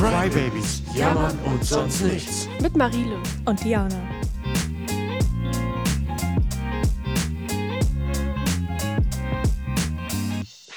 [0.00, 2.48] Crybabies, jammern und sonst nichts.
[2.62, 3.22] Mit Marile.
[3.44, 4.00] Und Diana.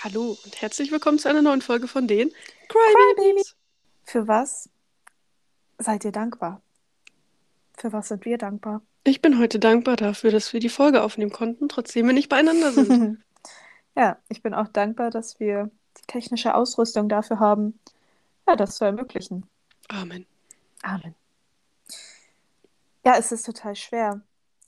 [0.03, 2.33] Hallo und herzlich willkommen zu einer neuen Folge von den
[2.67, 3.55] Crybabies.
[4.03, 4.69] Für was
[5.77, 6.61] seid ihr dankbar?
[7.77, 8.81] Für was sind wir dankbar?
[9.05, 12.73] Ich bin heute dankbar dafür, dass wir die Folge aufnehmen konnten, trotzdem wir nicht beieinander
[12.73, 13.23] sind.
[13.95, 17.79] ja, ich bin auch dankbar, dass wir die technische Ausrüstung dafür haben,
[18.47, 19.45] ja, das zu ermöglichen.
[19.89, 20.25] Amen.
[20.81, 21.15] Amen.
[23.05, 24.21] Ja, es ist total schwer,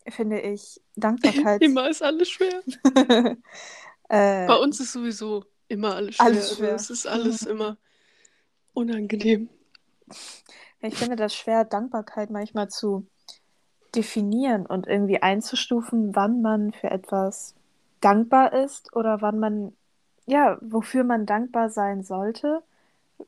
[0.08, 0.82] finde ich.
[0.96, 1.62] Dankbarkeit.
[1.62, 2.62] immer ist alles schwer.
[4.10, 6.26] äh, Bei uns ist sowieso immer alles schwer.
[6.26, 6.72] Alles schwer.
[6.74, 7.78] Also es ist alles immer
[8.74, 9.50] unangenehm.
[10.82, 13.08] Ich finde das schwer, Dankbarkeit manchmal zu
[13.96, 17.56] definieren und irgendwie einzustufen, wann man für etwas
[18.02, 19.76] dankbar ist oder wann man,
[20.26, 22.62] ja, wofür man dankbar sein sollte,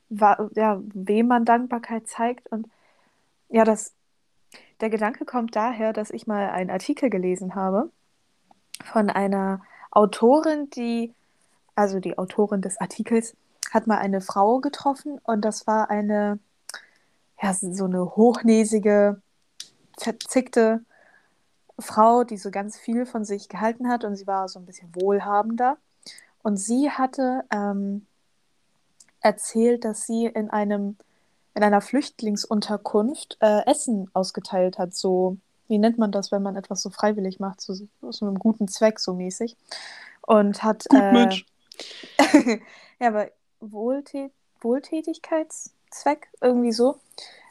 [0.10, 2.52] ja, wem man Dankbarkeit zeigt.
[2.52, 2.68] Und
[3.50, 3.94] ja, das,
[4.82, 7.90] der Gedanke kommt daher, dass ich mal einen Artikel gelesen habe
[8.84, 11.14] von einer Autorin, die,
[11.76, 13.36] also die Autorin des Artikels,
[13.72, 16.40] hat mal eine Frau getroffen und das war eine,
[17.42, 19.22] ja, so eine hochnäsige,
[19.98, 20.82] verzickte
[21.80, 24.90] Frau, die so ganz viel von sich gehalten hat und sie war so ein bisschen
[24.96, 25.78] wohlhabender.
[26.44, 28.06] Und sie hatte ähm,
[29.28, 30.98] erzählt, dass sie in einem
[31.54, 36.82] in einer Flüchtlingsunterkunft äh, Essen ausgeteilt hat, so wie nennt man das, wenn man etwas
[36.82, 39.58] so freiwillig macht, so aus einem guten Zweck so mäßig.
[40.22, 41.46] Und hat Gut, äh, Mensch.
[43.00, 47.00] ja, aber Wohltät Wohltätigkeitszweck irgendwie so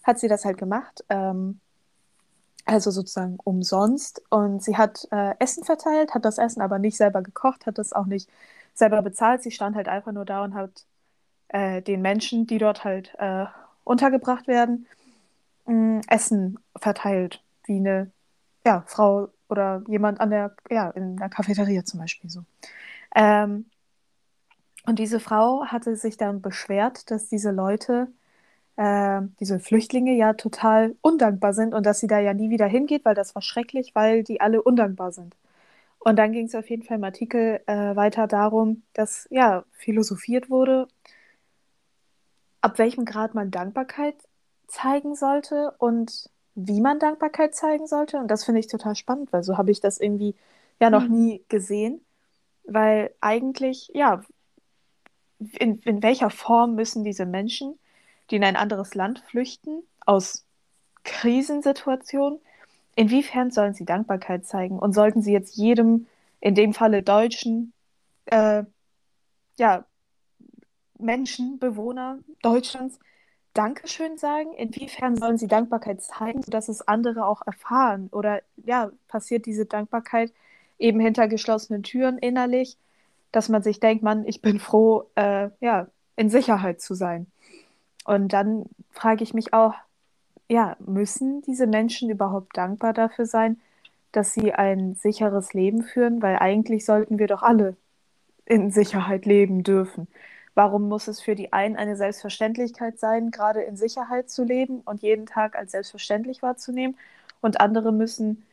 [0.02, 1.04] hat sie das halt gemacht.
[1.08, 1.60] Ähm,
[2.64, 4.22] also sozusagen umsonst.
[4.30, 7.92] Und sie hat äh, Essen verteilt, hat das Essen aber nicht selber gekocht, hat das
[7.92, 8.28] auch nicht
[8.74, 9.42] selber bezahlt.
[9.42, 10.84] Sie stand halt einfach nur da und hat
[11.48, 13.46] äh, den Menschen, die dort halt äh,
[13.84, 14.86] untergebracht werden,
[15.66, 18.10] mh, Essen verteilt, wie eine
[18.64, 22.42] ja, Frau oder jemand an der, ja, in der Cafeteria zum Beispiel so.
[23.14, 23.66] Ähm,
[24.86, 28.08] und diese Frau hatte sich dann beschwert, dass diese Leute,
[28.76, 33.04] äh, diese Flüchtlinge ja total undankbar sind und dass sie da ja nie wieder hingeht,
[33.04, 35.36] weil das war schrecklich, weil die alle undankbar sind.
[35.98, 40.50] Und dann ging es auf jeden Fall im Artikel äh, weiter darum, dass ja philosophiert
[40.50, 40.88] wurde,
[42.66, 44.16] ab welchem Grad man Dankbarkeit
[44.66, 48.18] zeigen sollte und wie man Dankbarkeit zeigen sollte.
[48.18, 50.34] Und das finde ich total spannend, weil so habe ich das irgendwie
[50.80, 51.14] ja noch Mhm.
[51.16, 52.04] nie gesehen.
[52.64, 54.22] Weil eigentlich, ja,
[55.58, 57.78] in, in welcher Form müssen diese Menschen,
[58.30, 60.44] die in ein anderes Land flüchten, aus
[61.04, 62.40] Krisensituationen,
[62.96, 64.78] inwiefern sollen sie Dankbarkeit zeigen?
[64.80, 66.08] Und sollten sie jetzt jedem,
[66.40, 67.72] in dem Falle Deutschen,
[68.26, 68.64] äh,
[69.58, 69.84] ja,
[70.98, 72.98] Menschen, Bewohner Deutschlands
[73.54, 74.52] Dankeschön sagen?
[74.54, 78.08] Inwiefern sollen sie Dankbarkeit zeigen, sodass es andere auch erfahren?
[78.12, 80.32] Oder ja, passiert diese Dankbarkeit
[80.78, 82.76] eben hinter geschlossenen Türen innerlich,
[83.32, 87.26] dass man sich denkt, Mann, ich bin froh, äh, ja, in Sicherheit zu sein.
[88.04, 89.74] Und dann frage ich mich auch,
[90.48, 93.60] ja, müssen diese Menschen überhaupt dankbar dafür sein,
[94.12, 96.22] dass sie ein sicheres Leben führen?
[96.22, 97.76] Weil eigentlich sollten wir doch alle
[98.44, 100.08] in Sicherheit leben dürfen.
[100.56, 105.02] Warum muss es für die einen eine Selbstverständlichkeit sein, gerade in Sicherheit zu leben und
[105.02, 106.98] jeden Tag als selbstverständlich wahrzunehmen?
[107.42, 108.44] Und andere müssen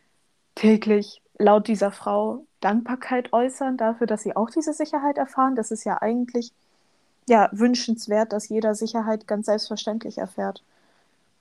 [0.56, 5.56] täglich laut dieser Frau Dankbarkeit äußern dafür, dass sie auch diese Sicherheit erfahren.
[5.56, 6.54] Das ist ja eigentlich
[7.28, 10.64] ja, wünschenswert, dass jeder Sicherheit ganz selbstverständlich erfährt.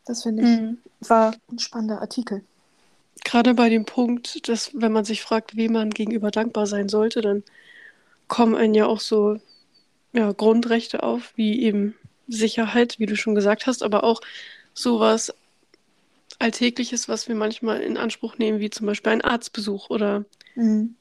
[0.06, 0.78] Das finde ich, Mhm.
[1.08, 2.44] war ein spannender Artikel.
[3.24, 7.20] Gerade bei dem Punkt, dass wenn man sich fragt, wem man gegenüber dankbar sein sollte,
[7.20, 7.42] dann
[8.28, 9.38] kommen einem ja auch so
[10.12, 11.94] ja, Grundrechte auf, wie eben
[12.28, 14.20] Sicherheit, wie du schon gesagt hast, aber auch
[14.74, 15.34] sowas
[16.38, 20.24] Alltägliches, was wir manchmal in Anspruch nehmen, wie zum Beispiel ein Arztbesuch oder
[20.54, 20.96] Mhm.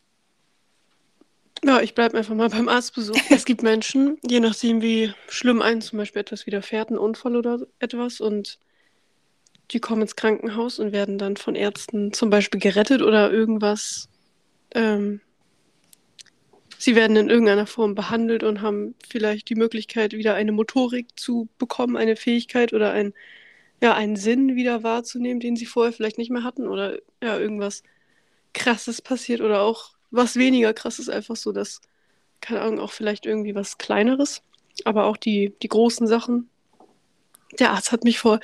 [1.63, 3.15] ja, ich bleibe einfach mal beim Arztbesuch.
[3.43, 7.59] Es gibt Menschen, je nachdem, wie schlimm einem zum Beispiel etwas widerfährt, ein Unfall oder
[7.79, 8.59] etwas, und
[9.71, 14.09] die kommen ins Krankenhaus und werden dann von Ärzten zum Beispiel gerettet oder irgendwas.
[14.73, 15.21] Ähm,
[16.81, 21.47] sie werden in irgendeiner Form behandelt und haben vielleicht die Möglichkeit, wieder eine Motorik zu
[21.59, 23.13] bekommen, eine Fähigkeit oder ein,
[23.83, 27.83] ja, einen Sinn wieder wahrzunehmen, den sie vorher vielleicht nicht mehr hatten oder ja, irgendwas
[28.53, 31.81] Krasses passiert oder auch was weniger krasses, einfach so, dass,
[32.41, 34.41] keine Ahnung, auch vielleicht irgendwie was Kleineres,
[34.83, 36.49] aber auch die, die großen Sachen.
[37.59, 38.39] Der Arzt hat mich vor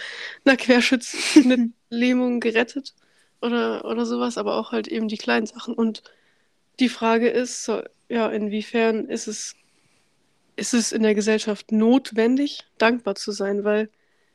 [0.46, 2.94] einer Querschnittslähmung gerettet
[3.42, 5.74] oder, oder sowas, aber auch halt eben die kleinen Sachen.
[5.74, 6.04] Und
[6.80, 9.56] die Frage ist, so, ja, inwiefern ist es,
[10.56, 13.90] ist es in der Gesellschaft notwendig, dankbar zu sein, weil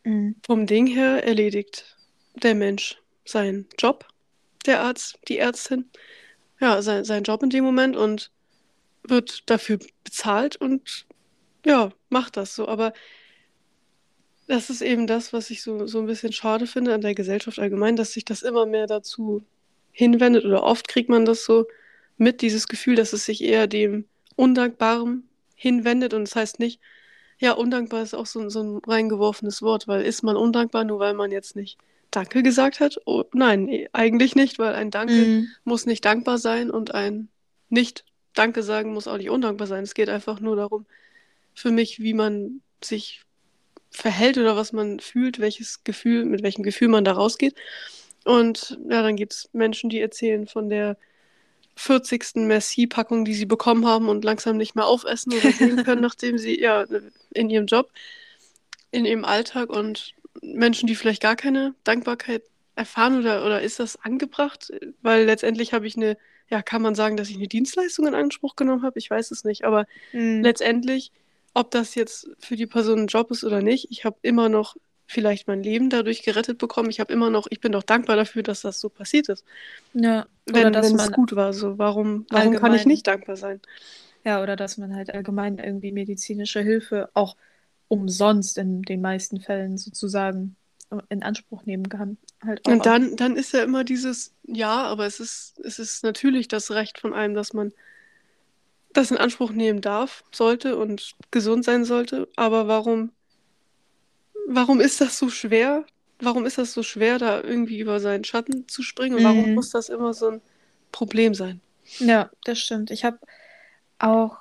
[0.04, 0.34] Mhm.
[0.44, 1.96] vom Ding her erledigt
[2.34, 4.06] der Mensch seinen Job,
[4.66, 5.90] der Arzt, die Ärztin,
[6.60, 8.30] ja, sein, seinen Job in dem Moment und
[9.04, 11.06] wird dafür bezahlt und
[11.64, 12.69] ja, macht das so.
[12.69, 12.92] Aber
[14.48, 17.58] das ist eben das, was ich so, so ein bisschen schade finde an der Gesellschaft
[17.58, 19.44] allgemein, dass sich das immer mehr dazu
[19.92, 21.66] hinwendet oder oft kriegt man das so
[22.22, 26.80] mit, dieses Gefühl, dass es sich eher dem Undankbaren hinwendet und das heißt nicht,
[27.38, 31.14] ja, undankbar ist auch so, so ein reingeworfenes Wort, weil ist man undankbar, nur weil
[31.14, 31.78] man jetzt nicht
[32.12, 32.98] Danke gesagt hat?
[33.04, 35.48] Oh, nein, eigentlich nicht, weil ein Danke Mhm.
[35.64, 37.28] muss nicht dankbar sein und ein
[37.69, 38.04] nicht
[38.34, 39.82] Danke sagen muss auch nicht undankbar sein.
[39.82, 40.86] Es geht einfach nur darum,
[41.54, 43.22] für mich, wie man sich
[43.90, 47.54] verhält oder was man fühlt, welches Gefühl, mit welchem Gefühl man da rausgeht.
[48.24, 50.96] Und ja, dann gibt es Menschen, die erzählen von der
[51.76, 52.46] 40.
[52.46, 56.60] Merci-Packung, die sie bekommen haben und langsam nicht mehr aufessen oder sehen können, nachdem sie
[56.60, 56.84] ja
[57.34, 57.90] in ihrem Job,
[58.90, 62.42] in ihrem Alltag und Menschen, die vielleicht gar keine Dankbarkeit
[62.74, 64.70] erfahren oder, oder ist das angebracht?
[65.02, 66.16] Weil letztendlich habe ich eine,
[66.48, 68.98] ja, kann man sagen, dass ich eine Dienstleistung in Anspruch genommen habe?
[68.98, 70.42] Ich weiß es nicht, aber Mhm.
[70.42, 71.12] letztendlich,
[71.54, 74.76] ob das jetzt für die Person ein Job ist oder nicht, ich habe immer noch
[75.12, 76.90] vielleicht mein Leben dadurch gerettet bekommen.
[76.90, 79.44] Ich habe immer noch, ich bin doch dankbar dafür, dass das so passiert ist.
[79.94, 83.60] Ja, Wenn, wenn es gut war, so warum, warum kann ich nicht dankbar sein?
[84.24, 87.36] Ja, oder dass man halt allgemein irgendwie medizinische Hilfe auch
[87.88, 90.56] umsonst in den meisten Fällen sozusagen
[91.08, 92.18] in Anspruch nehmen kann.
[92.44, 96.48] Halt Und dann, dann ist ja immer dieses, ja, aber es ist, es ist natürlich
[96.48, 97.72] das Recht von einem, dass man
[98.92, 102.28] das in Anspruch nehmen darf, sollte und gesund sein sollte.
[102.36, 103.12] Aber warum,
[104.48, 105.84] warum ist das so schwer?
[106.20, 109.16] Warum ist das so schwer, da irgendwie über seinen Schatten zu springen?
[109.16, 109.54] Und warum Mhm.
[109.54, 110.42] muss das immer so ein
[110.92, 111.60] Problem sein?
[111.98, 112.90] Ja, das stimmt.
[112.90, 113.18] Ich habe
[113.98, 114.38] auch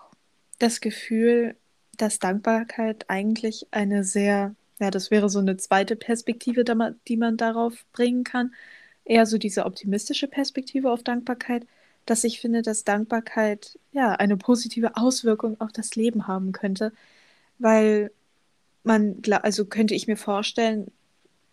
[0.59, 1.57] das Gefühl,
[1.97, 6.63] dass Dankbarkeit eigentlich eine sehr, ja, das wäre so eine zweite Perspektive,
[7.07, 8.53] die man darauf bringen kann.
[9.05, 11.67] Eher so diese optimistische Perspektive auf Dankbarkeit,
[12.05, 16.93] dass ich finde, dass Dankbarkeit ja eine positive Auswirkung auf das Leben haben könnte,
[17.59, 18.11] weil
[18.83, 20.91] man, also könnte ich mir vorstellen,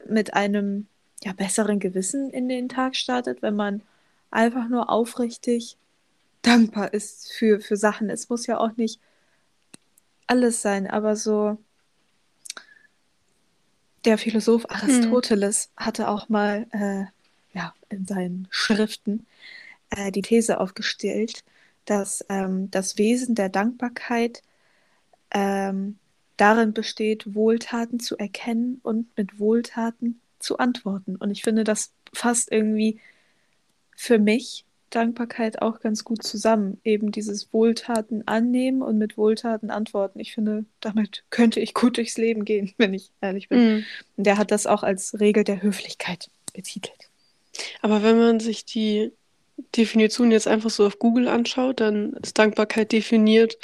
[0.08, 0.86] mit einem
[1.24, 3.82] ja, besseren Gewissen in den Tag startet, wenn man
[4.30, 5.76] einfach nur aufrichtig
[6.42, 8.10] dankbar ist für, für Sachen.
[8.10, 9.00] Es muss ja auch nicht
[10.26, 11.58] alles sein, aber so
[14.04, 17.04] der Philosoph Aristoteles hatte auch mal äh,
[17.56, 19.26] ja, in seinen Schriften
[19.90, 21.44] äh, die These aufgestellt,
[21.84, 24.42] dass ähm, das Wesen der Dankbarkeit
[25.30, 25.98] ähm,
[26.38, 31.16] darin besteht, Wohltaten zu erkennen und mit Wohltaten zu antworten.
[31.16, 32.98] Und ich finde, das fasst irgendwie
[33.94, 36.80] für mich Dankbarkeit auch ganz gut zusammen.
[36.84, 40.18] Eben dieses Wohltaten annehmen und mit Wohltaten antworten.
[40.18, 43.58] Ich finde, damit könnte ich gut durchs Leben gehen, wenn ich ehrlich bin.
[43.58, 43.84] Mhm.
[44.16, 47.10] Und der hat das auch als Regel der Höflichkeit betitelt.
[47.82, 49.12] Aber wenn man sich die
[49.76, 53.58] Definition jetzt einfach so auf Google anschaut, dann ist Dankbarkeit definiert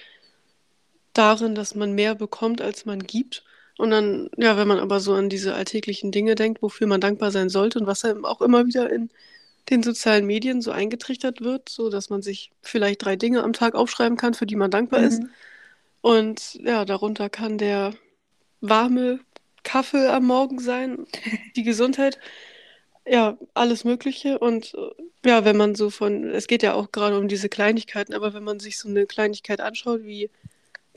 [1.14, 3.44] darin, dass man mehr bekommt, als man gibt.
[3.78, 7.31] Und dann, ja, wenn man aber so an diese alltäglichen Dinge denkt, wofür man dankbar
[7.31, 9.11] sein sollte und was einem auch immer wieder in
[9.70, 13.75] den sozialen Medien so eingetrichtert wird, so dass man sich vielleicht drei Dinge am Tag
[13.75, 15.22] aufschreiben kann, für die man dankbar ist.
[15.22, 15.31] Mhm.
[16.02, 17.94] Und ja, darunter kann der
[18.61, 19.20] warme
[19.62, 21.06] Kaffee am Morgen sein,
[21.56, 22.18] die Gesundheit,
[23.06, 24.38] ja, alles Mögliche.
[24.38, 28.14] Und äh, ja, wenn man so von, es geht ja auch gerade um diese Kleinigkeiten,
[28.14, 30.30] aber wenn man sich so eine Kleinigkeit anschaut, wie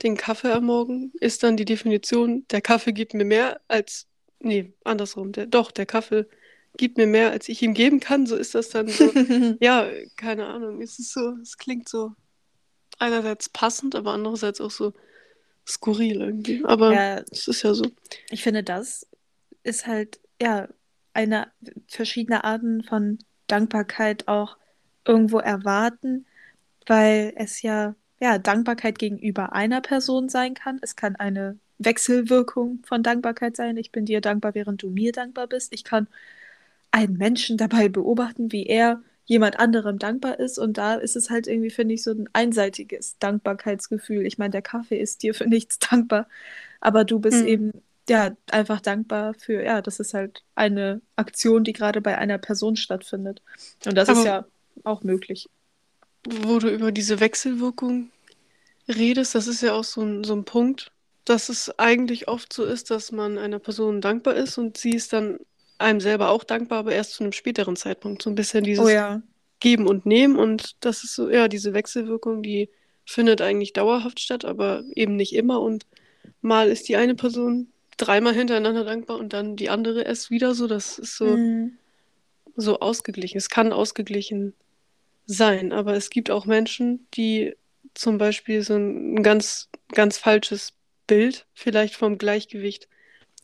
[0.02, 4.06] den Kaffee am Morgen, ist dann die Definition, der Kaffee gibt mir mehr als,
[4.40, 6.26] nee, andersrum, der, doch, der Kaffee
[6.76, 8.26] gibt mir mehr, als ich ihm geben kann.
[8.26, 9.12] So ist das dann so.
[9.60, 10.80] Ja, keine Ahnung.
[10.80, 12.12] Es ist so, es klingt so
[12.98, 14.92] einerseits passend, aber andererseits auch so
[15.66, 16.64] skurril irgendwie.
[16.64, 17.90] Aber Ja, es ist ja so.
[18.30, 19.06] ich finde, das
[19.62, 20.68] ist halt, ja,
[21.12, 21.50] eine
[21.88, 24.56] verschiedene Arten von Dankbarkeit auch
[25.04, 26.26] irgendwo erwarten,
[26.86, 30.78] weil es ja, ja, Dankbarkeit gegenüber einer Person sein kann.
[30.82, 33.76] Es kann eine Wechselwirkung von Dankbarkeit sein.
[33.76, 35.72] Ich bin dir dankbar, während du mir dankbar bist.
[35.72, 36.08] Ich kann
[36.90, 40.58] einen Menschen dabei beobachten, wie er jemand anderem dankbar ist.
[40.58, 44.26] Und da ist es halt irgendwie, finde ich, so ein einseitiges Dankbarkeitsgefühl.
[44.26, 46.26] Ich meine, der Kaffee ist dir für nichts dankbar,
[46.80, 47.48] aber du bist Mhm.
[47.48, 47.72] eben
[48.08, 52.76] ja einfach dankbar für, ja, das ist halt eine Aktion, die gerade bei einer Person
[52.76, 53.42] stattfindet.
[53.86, 54.46] Und das ist Aber- ja
[54.84, 55.48] auch möglich.
[56.30, 58.10] Wo du über diese Wechselwirkung
[58.88, 60.92] redest, das ist ja auch so ein, so ein Punkt,
[61.24, 65.12] dass es eigentlich oft so ist, dass man einer Person dankbar ist und sie ist
[65.12, 65.38] dann
[65.78, 68.22] einem selber auch dankbar, aber erst zu einem späteren Zeitpunkt.
[68.22, 69.22] So ein bisschen dieses Oh ja.
[69.60, 72.68] Geben und Nehmen und das ist so, ja, diese Wechselwirkung, die
[73.06, 75.86] findet eigentlich dauerhaft statt, aber eben nicht immer und
[76.42, 80.66] mal ist die eine Person dreimal hintereinander dankbar und dann die andere erst wieder so.
[80.66, 81.78] Das ist so, Mhm.
[82.56, 83.38] so ausgeglichen.
[83.38, 84.54] Es kann ausgeglichen
[85.28, 87.54] sein, aber es gibt auch Menschen, die
[87.94, 90.72] zum Beispiel so ein ganz, ganz falsches
[91.06, 92.88] Bild vielleicht vom Gleichgewicht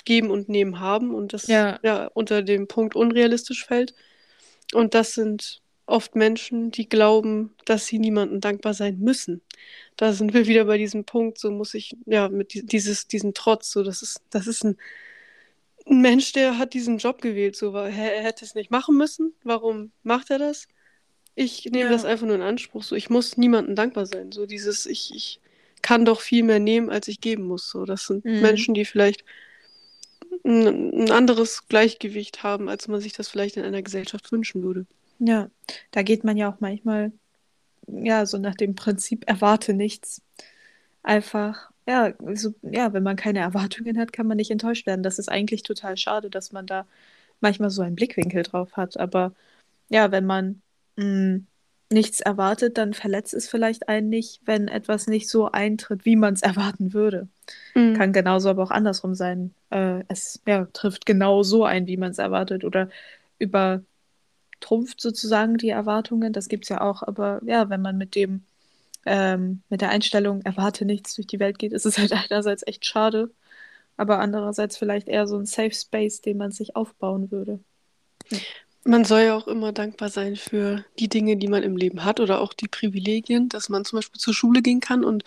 [0.05, 1.79] geben und nehmen haben und das Ja.
[1.83, 3.95] ja unter dem Punkt unrealistisch fällt.
[4.73, 9.43] Und das sind oft Menschen, die glauben, dass sie niemandem dankbar sein müssen.
[9.97, 13.35] Da sind wir wieder bei diesem Punkt, so muss ich, ja, mit di- dieses, diesen
[13.35, 14.79] Trotz, so, das ist, das ist ein,
[15.87, 18.97] ein Mensch, der hat diesen Job gewählt, so, weil er, er hätte es nicht machen
[18.97, 19.35] müssen.
[19.45, 20.67] Warum macht er das?
[21.37, 21.91] Ich nehme Ja.
[21.91, 25.41] das einfach nur in Anspruch, so, ich muss niemandem dankbar sein, so dieses, ich, ich
[25.83, 28.41] kann doch viel mehr nehmen, als ich geben muss, so, das sind Mhm.
[28.41, 29.25] Menschen, die vielleicht
[30.45, 34.87] ein, ein anderes Gleichgewicht haben, als man sich das vielleicht in einer Gesellschaft wünschen würde.
[35.19, 35.50] Ja,
[35.91, 37.12] da geht man ja auch manchmal,
[37.87, 40.23] ja, so nach dem Prinzip, erwarte nichts.
[41.03, 45.03] Einfach, ja, so, ja, wenn man keine Erwartungen hat, kann man nicht enttäuscht werden.
[45.03, 46.87] Das ist eigentlich total schade, dass man da
[47.41, 48.99] manchmal so einen Blickwinkel drauf hat.
[48.99, 49.35] Aber
[49.91, 50.62] ja, wenn man
[50.97, 51.41] mh,
[51.91, 56.35] nichts erwartet, dann verletzt es vielleicht einen nicht, wenn etwas nicht so eintritt, wie man
[56.35, 57.29] es erwarten würde.
[57.75, 57.95] Mhm.
[57.95, 59.55] Kann genauso aber auch andersrum sein.
[59.71, 62.89] Äh, es ja, trifft genau so ein, wie man es erwartet oder
[63.39, 66.33] übertrumpft sozusagen die Erwartungen.
[66.33, 67.03] Das gibt es ja auch.
[67.03, 68.45] Aber ja, wenn man mit dem,
[69.07, 72.85] ähm, mit der Einstellung erwarte nichts durch die Welt geht, ist es halt einerseits echt
[72.85, 73.31] schade,
[73.97, 77.61] aber andererseits vielleicht eher so ein Safe Space, den man sich aufbauen würde.
[78.87, 82.21] Man soll ja auch immer dankbar sein für die Dinge, die man im Leben hat
[82.21, 85.25] oder auch die Privilegien, dass man zum Beispiel zur Schule gehen kann und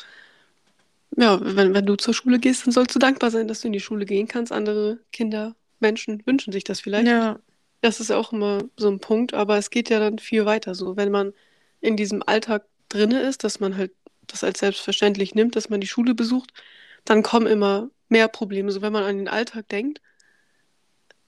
[1.16, 3.74] ja, wenn, wenn du zur Schule gehst, dann sollst du dankbar sein, dass du in
[3.74, 4.52] die Schule gehen kannst.
[4.52, 7.08] Andere Kinder, Menschen wünschen sich das vielleicht.
[7.08, 7.40] Ja,
[7.82, 10.96] Das ist auch immer so ein Punkt, aber es geht ja dann viel weiter so.
[10.98, 11.34] Wenn man
[11.82, 13.92] in diesem Alltag drinne ist, dass man halt
[14.28, 16.52] das als selbstverständlich nimmt, dass man die Schule besucht,
[17.06, 18.72] dann kommen immer mehr Probleme.
[18.72, 20.02] So wenn man an den Alltag denkt,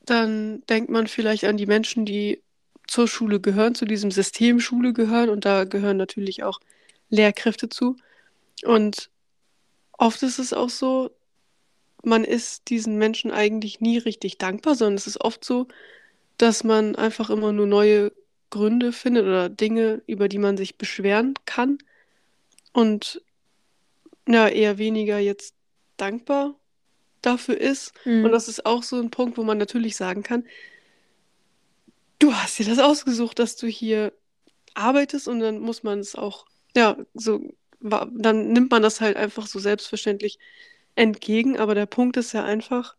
[0.10, 2.42] dann denkt man vielleicht an die Menschen, die
[2.88, 5.30] zur Schule gehören, zu diesem System Schule gehören.
[5.30, 6.60] Und da gehören natürlich auch
[7.10, 7.98] Lehrkräfte zu.
[8.64, 9.10] Und
[9.98, 11.12] oft ist es auch so,
[12.04, 15.68] man ist diesen Menschen eigentlich nie richtig dankbar, sondern es ist oft so,
[16.38, 18.12] dass man einfach immer nur neue
[18.50, 21.78] Gründe findet oder Dinge, über die man sich beschweren kann.
[22.74, 23.22] Und
[24.28, 25.54] ja, eher weniger jetzt
[25.98, 26.56] dankbar
[27.22, 27.94] dafür ist.
[28.06, 28.26] Mhm.
[28.26, 30.46] Und das ist auch so ein Punkt, wo man natürlich sagen kann,
[32.20, 34.14] du hast dir das ausgesucht, dass du hier
[34.74, 36.46] arbeitest und dann muss man es auch,
[36.76, 37.42] ja, so,
[37.82, 40.38] dann nimmt man das halt einfach so selbstverständlich
[40.96, 41.58] entgegen.
[41.58, 42.96] Aber der Punkt ist ja einfach,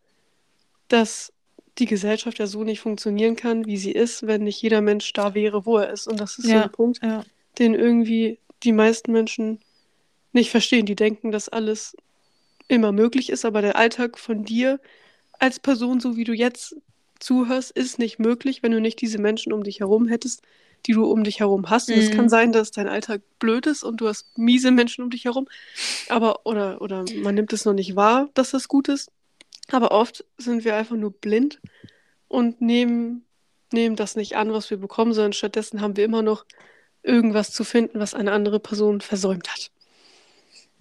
[0.87, 1.31] dass
[1.77, 5.33] die Gesellschaft ja so nicht funktionieren kann, wie sie ist, wenn nicht jeder Mensch da
[5.33, 6.07] wäre, wo er ist.
[6.07, 6.63] Und das ist so Ja.
[6.63, 7.23] ein Punkt, ja.
[7.59, 9.59] den irgendwie die meisten Menschen
[10.33, 10.85] nicht verstehen.
[10.85, 11.95] Die denken, dass alles
[12.71, 14.79] immer möglich ist, aber der Alltag von dir
[15.39, 16.75] als Person, so wie du jetzt
[17.19, 20.43] zuhörst, ist nicht möglich, wenn du nicht diese Menschen um dich herum hättest,
[20.87, 21.91] die du um dich herum hast.
[21.91, 22.11] Und es Mhm.
[22.11, 25.47] kann sein, dass dein Alltag blöd ist und du hast miese Menschen um dich herum,
[26.09, 29.11] aber oder, oder man nimmt es noch nicht wahr, dass das gut ist.
[29.71, 31.61] Aber oft sind wir einfach nur blind
[32.27, 33.25] und nehmen,
[33.73, 36.45] nehmen das nicht an, was wir bekommen, sondern stattdessen haben wir immer noch
[37.03, 39.70] irgendwas zu finden, was eine andere Person versäumt hat.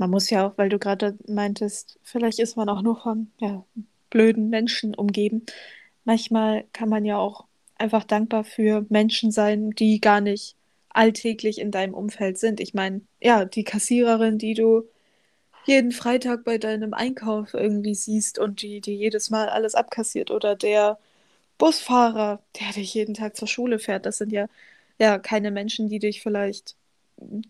[0.01, 3.67] Man muss ja auch, weil du gerade meintest, vielleicht ist man auch nur von ja,
[4.09, 5.45] blöden Menschen umgeben.
[6.05, 7.45] Manchmal kann man ja auch
[7.77, 10.57] einfach dankbar für Menschen sein, die gar nicht
[10.89, 12.61] alltäglich in deinem Umfeld sind.
[12.61, 14.89] Ich meine, ja, die Kassiererin, die du
[15.67, 20.57] jeden Freitag bei deinem Einkauf irgendwie siehst und die, die jedes Mal alles abkassiert oder
[20.57, 20.99] der
[21.59, 24.47] Busfahrer, der dich jeden Tag zur Schule fährt, das sind ja,
[24.99, 26.77] ja keine Menschen, die dich vielleicht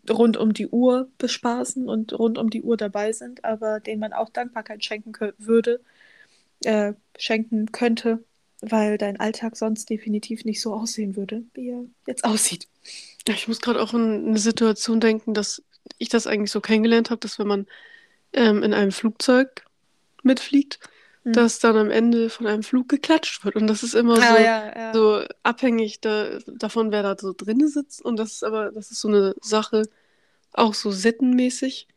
[0.09, 4.13] rund um die Uhr bespaßen und rund um die Uhr dabei sind, aber denen man
[4.13, 5.81] auch Dankbarkeit schenken würde,
[6.65, 8.25] äh, schenken könnte,
[8.61, 12.69] weil dein Alltag sonst definitiv nicht so aussehen würde, wie er jetzt aussieht.
[13.29, 15.63] Ich muss gerade auch an eine Situation denken, dass
[15.99, 17.67] ich das eigentlich so kennengelernt habe, dass wenn man
[18.33, 19.65] ähm, in einem Flugzeug
[20.23, 20.81] mitfliegt,
[21.23, 21.33] Mhm.
[21.35, 23.55] dass dann am Ende von einem Flug geklatscht wird.
[23.57, 24.93] Und das ist immer so, Ah, ja, ja.
[24.95, 28.03] so abhängig da, davon, wer da so drinne sitzt.
[28.03, 29.83] Und das ist aber, das ist so eine Sache,
[30.53, 31.89] auch so sittenmäßig.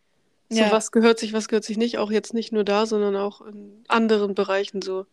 [0.49, 0.71] So, Ja.
[0.71, 3.83] was gehört sich, was gehört sich nicht, auch jetzt nicht nur da, sondern auch in
[3.87, 5.05] anderen Bereichen, so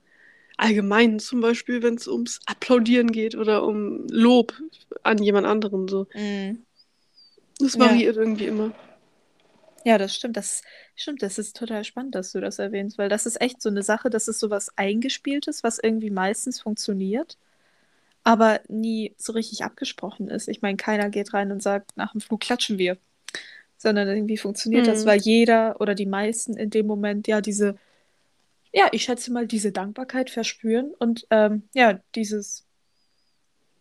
[0.56, 4.52] allgemein zum Beispiel, wenn es ums Applaudieren geht oder um Lob
[5.04, 5.86] an jemand anderen.
[5.88, 6.06] So.
[6.14, 6.64] Mhm.
[7.60, 8.72] Das variiert irgendwie immer.
[9.84, 10.36] Ja, das stimmt.
[10.36, 10.62] Das
[10.94, 11.22] stimmt.
[11.22, 14.10] Das ist total spannend, dass du das erwähnst, weil das ist echt so eine Sache,
[14.10, 17.38] das ist so was Eingespieltes, was irgendwie meistens funktioniert,
[18.24, 20.48] aber nie so richtig abgesprochen ist.
[20.48, 22.98] Ich meine, keiner geht rein und sagt, nach dem Flug klatschen wir,
[23.78, 25.08] sondern irgendwie funktioniert das, Mhm.
[25.08, 27.76] weil jeder oder die meisten in dem Moment ja diese
[28.72, 32.64] ja, ich schätze mal, diese Dankbarkeit verspüren und ähm, ja, dieses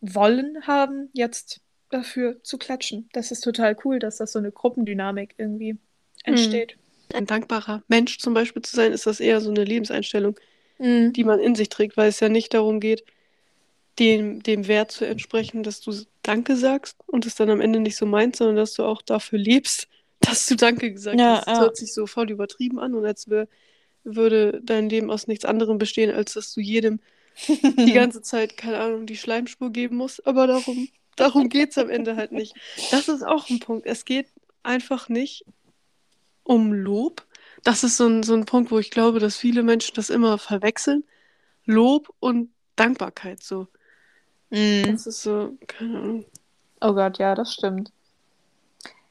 [0.02, 3.10] Wollen haben, jetzt dafür zu klatschen.
[3.14, 5.78] Das ist total cool, dass das so eine Gruppendynamik irgendwie
[6.24, 6.78] entsteht.
[7.14, 10.40] Ein dankbarer Mensch zum Beispiel zu sein, ist das eher so eine Lebenseinstellung,
[10.78, 11.14] Mhm.
[11.14, 13.04] die man in sich trägt, weil es ja nicht darum geht,
[14.00, 17.98] dem, dem Wert zu entsprechen, dass du Danke sagst und es dann am Ende nicht
[17.98, 19.88] so meinst, sondern dass du auch dafür lebst,
[20.22, 21.48] dass du Danke gesagt Ja, hast.
[21.48, 21.62] Das ja.
[21.62, 23.48] hört sich so voll übertrieben an und als wär,
[24.04, 27.00] würde dein Leben aus nichts anderem bestehen, als dass du jedem
[27.48, 30.26] die ganze Zeit, keine Ahnung, die Schleimspur geben musst.
[30.28, 32.54] Aber darum, darum geht es am Ende halt nicht.
[32.92, 33.86] Das ist auch ein Punkt.
[33.86, 34.28] Es geht
[34.64, 35.46] einfach nicht
[36.50, 37.28] um Lob.
[37.64, 40.40] Das ist so ein, so ein Punkt, wo ich glaube, dass viele Menschen das immer
[40.40, 41.04] verwechseln.
[41.66, 43.68] Lob und Dankbarkeit so.
[44.50, 44.84] Mhm.
[44.92, 46.26] Das ist so, keine Ahnung.
[46.82, 47.92] Oh Gott, ja, das stimmt.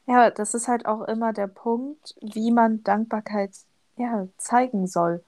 [0.05, 3.51] Ja, das ist halt auch immer der Punkt, wie man Dankbarkeit
[3.95, 5.23] ja, zeigen soll.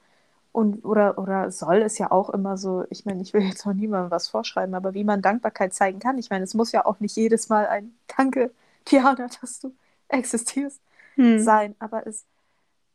[0.51, 3.74] Und oder, oder soll ist ja auch immer so, ich meine, ich will jetzt auch
[3.74, 6.18] niemandem was vorschreiben, aber wie man Dankbarkeit zeigen kann.
[6.18, 8.51] Ich meine, es muss ja auch nicht jedes Mal ein Danke,
[8.91, 9.74] Diana, dass du
[10.10, 10.82] existierst,
[11.15, 11.39] Hm.
[11.39, 12.25] sein, aber es,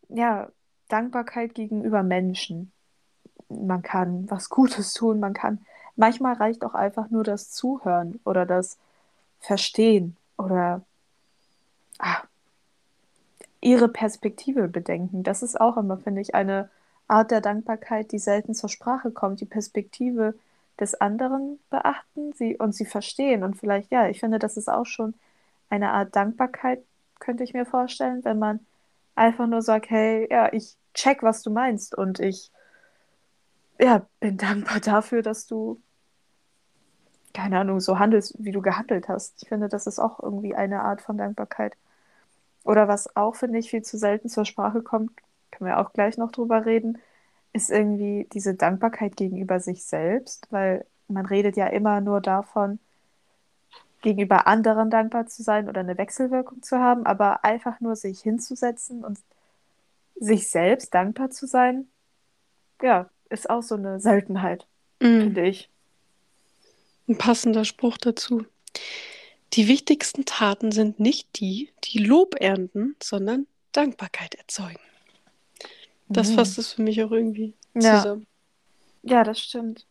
[0.09, 0.49] ja,
[0.89, 2.73] Dankbarkeit gegenüber Menschen.
[3.49, 5.65] Man kann was Gutes tun, man kann,
[5.97, 8.79] manchmal reicht auch einfach nur das Zuhören oder das
[9.41, 10.83] Verstehen oder
[11.99, 12.23] ah,
[13.61, 15.23] ihre Perspektive bedenken.
[15.23, 16.71] Das ist auch immer, finde ich, eine
[17.09, 19.41] Art der Dankbarkeit, die selten zur Sprache kommt.
[19.41, 20.35] Die Perspektive
[20.79, 23.43] des anderen beachten sie und sie verstehen.
[23.43, 25.15] Und vielleicht, ja, ich finde, das ist auch schon
[25.71, 26.83] eine Art Dankbarkeit,
[27.19, 28.61] könnte ich mir vorstellen, wenn man
[29.15, 32.51] einfach nur sagt, hey, ja, ich check, was du meinst und ich
[33.79, 35.81] ja, bin dankbar dafür, dass du,
[37.35, 39.43] keine Ahnung, so handelst, wie du gehandelt hast.
[39.43, 41.77] Ich finde, das ist auch irgendwie eine Art von Dankbarkeit.
[42.65, 45.13] Oder was auch, finde ich, viel zu selten zur Sprache kommt,
[45.51, 46.99] können wir auch gleich noch drüber reden,
[47.53, 52.79] ist irgendwie diese Dankbarkeit gegenüber sich selbst, weil man redet ja immer nur davon,
[54.03, 59.05] gegenüber anderen dankbar zu sein oder eine Wechselwirkung zu haben, aber einfach nur sich hinzusetzen
[59.05, 59.19] und
[60.15, 61.89] sich selbst dankbar zu sein,
[62.83, 64.67] ja, ist auch so eine Seltenheit,
[65.01, 65.23] Mhm.
[65.23, 65.71] finde ich.
[67.09, 68.45] Ein passender Spruch dazu.
[69.53, 74.81] Die wichtigsten Taten sind nicht die, die Lob ernten, sondern Dankbarkeit erzeugen.
[76.09, 76.35] Das Mhm.
[76.35, 77.97] fasst es für mich auch irgendwie Ja.
[77.99, 78.27] zusammen.
[79.03, 79.87] Ja, das stimmt.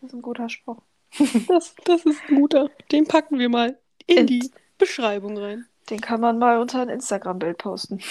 [0.00, 0.82] Das ist ein guter Spruch.
[1.48, 2.70] Das, das ist ein guter.
[2.92, 5.66] Den packen wir mal in In- die Beschreibung rein.
[5.90, 8.00] Den kann man mal unter ein Instagram-Bild posten.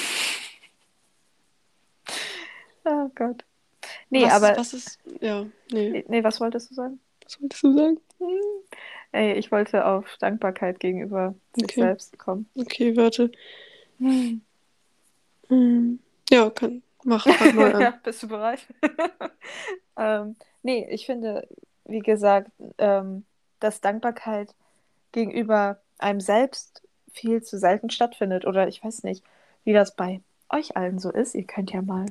[2.86, 3.44] oh Gott.
[4.10, 4.58] Nee, was, aber.
[4.58, 5.00] Was ist.
[5.22, 6.04] Ja, nee.
[6.08, 7.00] Nee, was wolltest du sagen?
[7.24, 8.00] Was wolltest du sagen?
[8.20, 8.40] Hm.
[9.12, 11.82] Ey, ich wollte auf Dankbarkeit gegenüber sich Okay.
[11.82, 12.50] selbst kommen.
[12.56, 13.32] Okay, warte.
[14.00, 14.42] Hm.
[16.30, 16.82] Ja, kann.
[17.04, 18.00] Mach, fang mal ja, an.
[18.04, 18.66] bist du bereit?
[19.98, 21.48] ähm, nee, ich finde,
[21.86, 23.26] wie gesagt, ähm,
[23.60, 24.54] dass Dankbarkeit
[25.12, 26.82] gegenüber einem selbst
[27.14, 28.46] viel zu selten stattfindet.
[28.46, 29.24] Oder ich weiß nicht,
[29.64, 31.36] wie das bei euch allen so ist.
[31.36, 32.06] Ihr könnt ja mal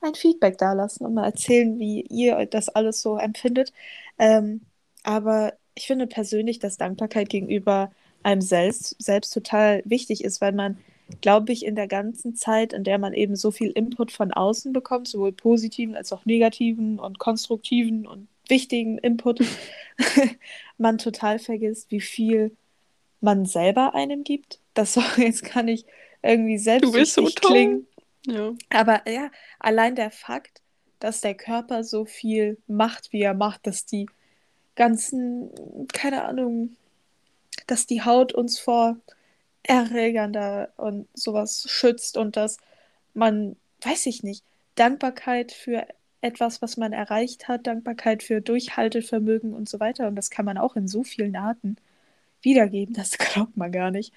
[0.00, 3.72] ein Feedback dalassen und mal erzählen, wie ihr das alles so empfindet.
[4.18, 4.62] Ähm,
[5.02, 7.90] aber ich finde persönlich, dass Dankbarkeit gegenüber
[8.22, 10.78] einem selbst, selbst total wichtig ist, weil man,
[11.20, 14.72] glaube ich, in der ganzen Zeit, in der man eben so viel Input von außen
[14.72, 19.40] bekommt, sowohl positiven als auch negativen und konstruktiven und wichtigen Input,
[20.78, 22.56] man total vergisst, wie viel
[23.20, 24.60] man selber einem gibt.
[24.74, 25.86] Das soll jetzt gar nicht
[26.22, 26.58] irgendwie
[26.90, 27.86] bist so klingen.
[28.26, 28.54] Ja.
[28.70, 29.30] Aber ja,
[29.60, 30.60] allein der Fakt,
[30.98, 34.06] dass der Körper so viel macht, wie er macht, dass die
[34.74, 35.50] ganzen,
[35.92, 36.76] keine Ahnung,
[37.66, 38.96] dass die Haut uns vor
[39.62, 42.58] Erregern da und sowas schützt und dass
[43.14, 45.86] man, weiß ich nicht, Dankbarkeit für
[46.20, 50.08] etwas, was man erreicht hat, Dankbarkeit für Durchhaltevermögen und so weiter.
[50.08, 51.76] Und das kann man auch in so vielen Arten
[52.42, 54.12] wiedergeben, das glaubt man gar nicht.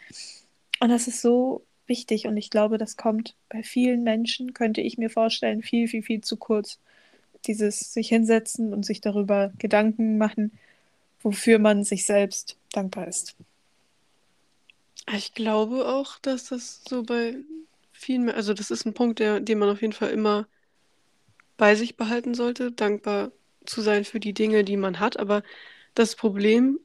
[0.79, 4.97] Und das ist so wichtig und ich glaube, das kommt bei vielen Menschen, könnte ich
[4.97, 6.79] mir vorstellen, viel, viel, viel zu kurz.
[7.47, 10.51] Dieses sich hinsetzen und sich darüber Gedanken machen,
[11.21, 13.35] wofür man sich selbst dankbar ist.
[15.15, 17.37] Ich glaube auch, dass das so bei
[17.91, 20.47] vielen, also das ist ein Punkt, der, den man auf jeden Fall immer
[21.59, 23.33] bei sich behalten sollte, dankbar
[23.67, 25.19] zu sein für die Dinge, die man hat.
[25.19, 25.43] Aber
[25.95, 26.79] das Problem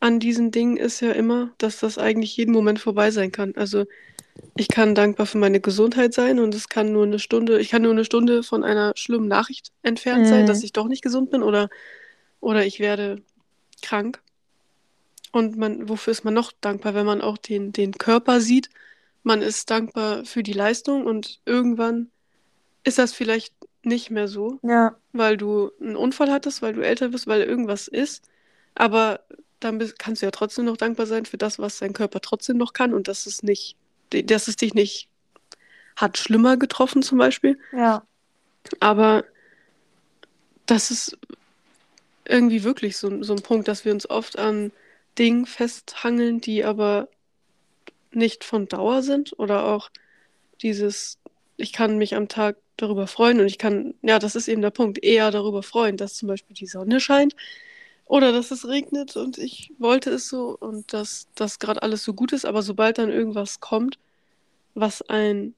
[0.00, 3.54] an diesen Dingen ist ja immer, dass das eigentlich jeden Moment vorbei sein kann.
[3.56, 3.86] Also
[4.56, 7.82] ich kann dankbar für meine Gesundheit sein und es kann nur eine Stunde, ich kann
[7.82, 10.46] nur eine Stunde von einer schlimmen Nachricht entfernt sein, Mhm.
[10.46, 11.70] dass ich doch nicht gesund bin oder,
[12.40, 13.22] oder ich werde
[13.82, 14.22] krank.
[15.32, 18.70] Und man, wofür ist man noch dankbar, wenn man auch den, den Körper sieht?
[19.24, 22.10] Man ist dankbar für die Leistung und irgendwann
[22.84, 23.55] ist das vielleicht
[23.86, 24.96] nicht mehr so, Ja.
[25.12, 28.28] weil du einen Unfall hattest, weil du älter bist, weil irgendwas ist.
[28.74, 29.20] Aber
[29.60, 32.56] dann bist, kannst du ja trotzdem noch dankbar sein für das, was dein Körper trotzdem
[32.58, 33.76] noch kann und dass es nicht,
[34.10, 35.08] dass es dich nicht
[35.96, 37.58] hat schlimmer getroffen zum Beispiel.
[37.72, 38.04] Ja.
[38.80, 39.24] Aber
[40.66, 41.16] das ist
[42.26, 44.72] irgendwie wirklich so, so ein Punkt, dass wir uns oft an
[45.18, 47.08] Dingen festhangeln, die aber
[48.10, 49.90] nicht von Dauer sind oder auch
[50.60, 51.18] dieses,
[51.56, 53.40] ich kann mich am Tag darüber freuen.
[53.40, 56.54] Und ich kann, ja, das ist eben der Punkt, eher darüber freuen, dass zum Beispiel
[56.56, 57.36] die Sonne scheint
[58.06, 62.14] oder dass es regnet und ich wollte es so und dass das gerade alles so
[62.14, 63.98] gut ist, aber sobald dann irgendwas kommt,
[64.74, 65.54] was ein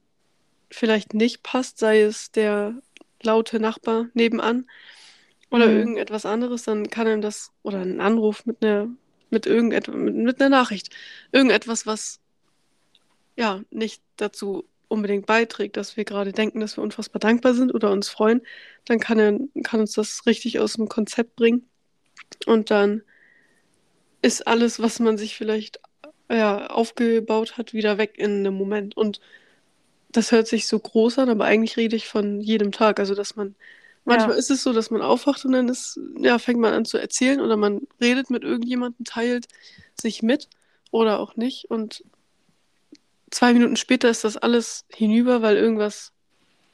[0.71, 2.75] vielleicht nicht passt, sei es der
[3.23, 4.67] laute Nachbar nebenan
[5.51, 5.77] oder Mhm.
[5.79, 8.89] irgendetwas anderes, dann kann einem das, oder ein Anruf mit einer,
[9.29, 10.89] mit irgendetwas, mit, mit einer Nachricht,
[11.31, 12.19] irgendetwas, was
[13.35, 17.91] ja nicht dazu unbedingt beiträgt, dass wir gerade denken, dass wir unfassbar dankbar sind oder
[17.91, 18.41] uns freuen,
[18.85, 21.69] dann kann, er, kann uns das richtig aus dem Konzept bringen.
[22.47, 23.03] Und dann
[24.21, 25.79] ist alles, was man sich vielleicht
[26.29, 28.95] ja, aufgebaut hat, wieder weg in einem Moment.
[28.97, 29.19] Und
[30.11, 32.99] das hört sich so groß an, aber eigentlich rede ich von jedem Tag.
[32.99, 33.55] Also, dass man,
[34.05, 34.39] manchmal Ja.
[34.39, 37.41] ist es so, dass man aufwacht und dann ist, ja, fängt man an zu erzählen
[37.41, 39.47] oder man redet mit irgendjemandem, teilt
[39.99, 40.49] sich mit
[40.91, 41.69] oder auch nicht.
[41.71, 42.03] Und
[43.31, 46.11] zwei Minuten später ist das alles hinüber, weil irgendwas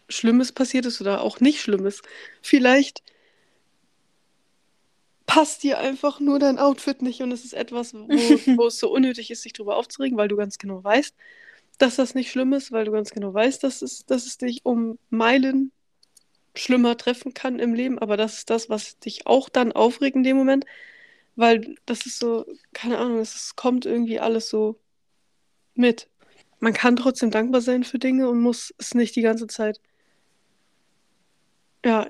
[0.09, 2.01] Schlimmes passiert ist oder auch nicht Schlimmes.
[2.41, 3.03] Vielleicht
[5.25, 8.07] passt dir einfach nur dein Outfit nicht und es ist etwas, wo,
[8.57, 11.15] wo es so unnötig ist, sich darüber aufzuregen, weil du ganz genau weißt,
[11.77, 14.61] dass das nicht schlimm ist, weil du ganz genau weißt, dass es, dass es dich
[14.63, 15.71] um Meilen
[16.55, 20.23] schlimmer treffen kann im Leben, aber das ist das, was dich auch dann aufregt in
[20.23, 20.65] dem Moment,
[21.35, 24.79] weil das ist so, keine Ahnung, es kommt irgendwie alles so
[25.73, 26.07] mit.
[26.65, 29.80] Man kann trotzdem dankbar sein für Dinge und muss es nicht die ganze Zeit
[31.86, 32.08] ja,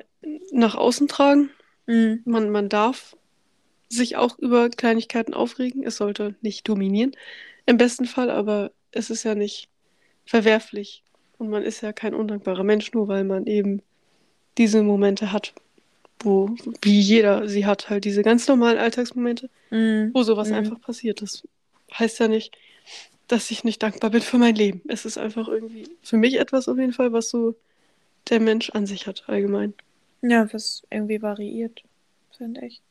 [0.54, 1.50] nach außen tragen.
[1.88, 2.22] Mhm.
[2.24, 3.18] Man, man darf
[3.90, 5.84] sich auch über Kleinigkeiten aufregen.
[5.84, 7.12] Es sollte nicht dominieren,
[7.66, 9.68] im besten Fall, aber es ist ja nicht
[10.26, 11.04] verwerflich.
[11.38, 13.82] Und man ist ja kein undankbarer Mensch, nur weil man eben
[14.58, 15.54] diese Momente hat,
[16.22, 20.12] wo, wie jeder sie hat, halt diese ganz normalen Alltagsmomente, Mhm.
[20.14, 20.56] wo sowas Mhm.
[20.56, 21.22] einfach passiert.
[21.22, 21.46] Das
[21.92, 22.58] heißt ja nicht,
[23.28, 24.82] dass ich nicht dankbar bin für mein Leben.
[24.88, 27.56] Es ist einfach irgendwie für mich etwas auf jeden Fall, was so
[28.30, 29.74] der Mensch an sich hat, allgemein.
[30.22, 31.84] Ja, was irgendwie variiert,
[32.38, 32.82] finde ich.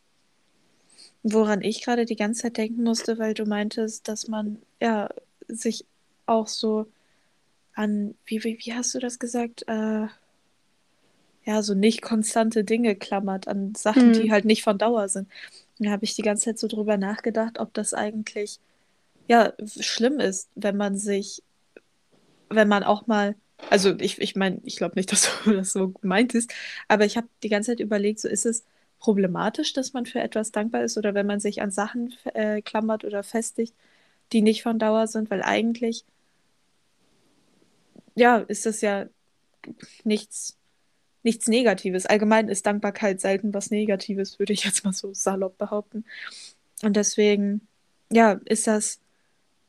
[1.22, 5.08] Woran ich gerade die ganze Zeit denken musste, weil du meintest, dass man ja
[5.48, 5.84] sich
[6.26, 6.86] auch so
[7.74, 9.64] an, wie, wie, wie hast du das gesagt?
[9.68, 10.06] Äh,
[11.44, 14.12] ja, so nicht konstante Dinge klammert, an Sachen, Mhm.
[14.12, 15.28] die halt nicht von Dauer sind.
[15.78, 18.60] Und da habe ich die ganze Zeit so drüber nachgedacht, ob das eigentlich
[19.28, 21.42] ja schlimm ist, wenn man sich,
[22.50, 23.34] wenn man auch mal,
[23.70, 26.52] also ich, ich meine, ich glaube nicht, dass du das so meintest,
[26.88, 28.64] aber ich habe die ganze Zeit überlegt, so ist es
[28.98, 33.04] problematisch, dass man für etwas dankbar ist oder wenn man sich an Sachen äh, klammert
[33.04, 33.74] oder festigt,
[34.32, 36.04] die nicht von Dauer sind, weil eigentlich,
[38.14, 39.06] ja, ist das ja
[40.04, 40.56] nichts,
[41.22, 42.06] nichts Negatives.
[42.06, 46.04] Allgemein ist Dankbarkeit selten was Negatives, würde ich jetzt mal so salopp behaupten.
[46.82, 47.66] Und deswegen,
[48.10, 49.00] ja, ist das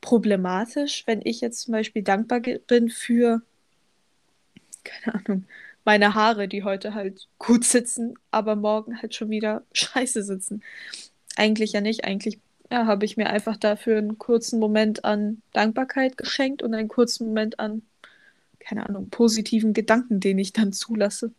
[0.05, 3.41] problematisch, wenn ich jetzt zum Beispiel dankbar bin für,
[4.83, 5.45] keine Ahnung,
[5.83, 10.61] meine Haare, die heute halt gut sitzen, aber morgen halt schon wieder scheiße sitzen.
[11.35, 12.05] Eigentlich ja nicht.
[12.05, 12.39] Eigentlich
[12.71, 17.25] ja, habe ich mir einfach dafür einen kurzen Moment an Dankbarkeit geschenkt und einen kurzen
[17.25, 17.81] Moment an,
[18.59, 21.31] keine Ahnung, positiven Gedanken, den ich dann zulasse.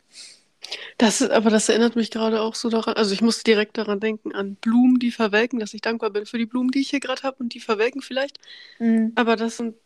[0.98, 4.34] Das aber das erinnert mich gerade auch so daran, also ich musste direkt daran denken,
[4.34, 7.22] an Blumen, die verwelken, dass ich dankbar bin für die Blumen, die ich hier gerade
[7.22, 8.38] habe und die verwelken vielleicht.
[8.80, 9.16] Mhm.
[9.16, 9.76] Aber das sind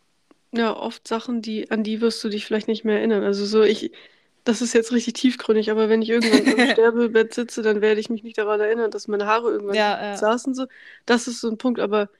[0.53, 3.25] ja oft Sachen, die, an die wirst du dich vielleicht nicht mehr erinnern.
[3.25, 3.93] Also so, ich,
[4.45, 8.11] das ist jetzt richtig tiefgründig, aber wenn ich irgendwann im Sterbebett sitze, dann werde ich
[8.11, 10.15] mich nicht daran erinnern, dass meine Haare irgendwann Ja, ja.
[10.15, 10.55] saßen.
[10.55, 10.67] So.
[11.07, 12.11] Das ist so ein Punkt, aber,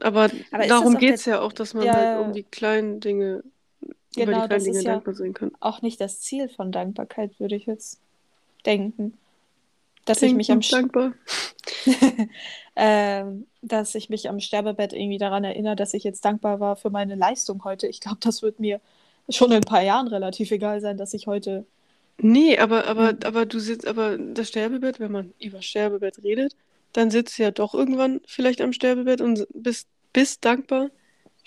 [0.00, 3.42] aber, Aber darum geht es ja auch, dass man Ja, halt um die kleinen Dinge,
[4.14, 5.02] Genau, das ist ja-.
[5.60, 8.00] Auch nicht das Ziel von Dankbarkeit, würde ich jetzt
[8.66, 9.16] denken.
[10.04, 11.12] Dass ich mich am dankbar.
[12.76, 16.90] ähm, dass ich mich am Sterbebett irgendwie daran erinnere, dass ich jetzt dankbar war für
[16.90, 17.86] meine Leistung heute.
[17.86, 18.80] Ich glaube, das wird mir
[19.28, 21.64] schon in ein paar Jahren relativ egal sein, dass ich heute.
[22.18, 26.56] Nee, aber, aber, aber du sitzt, aber das Sterbebett, wenn man über Sterbebett redet,
[26.92, 30.90] dann sitzt du ja doch irgendwann vielleicht am Sterbebett und bist, bist dankbar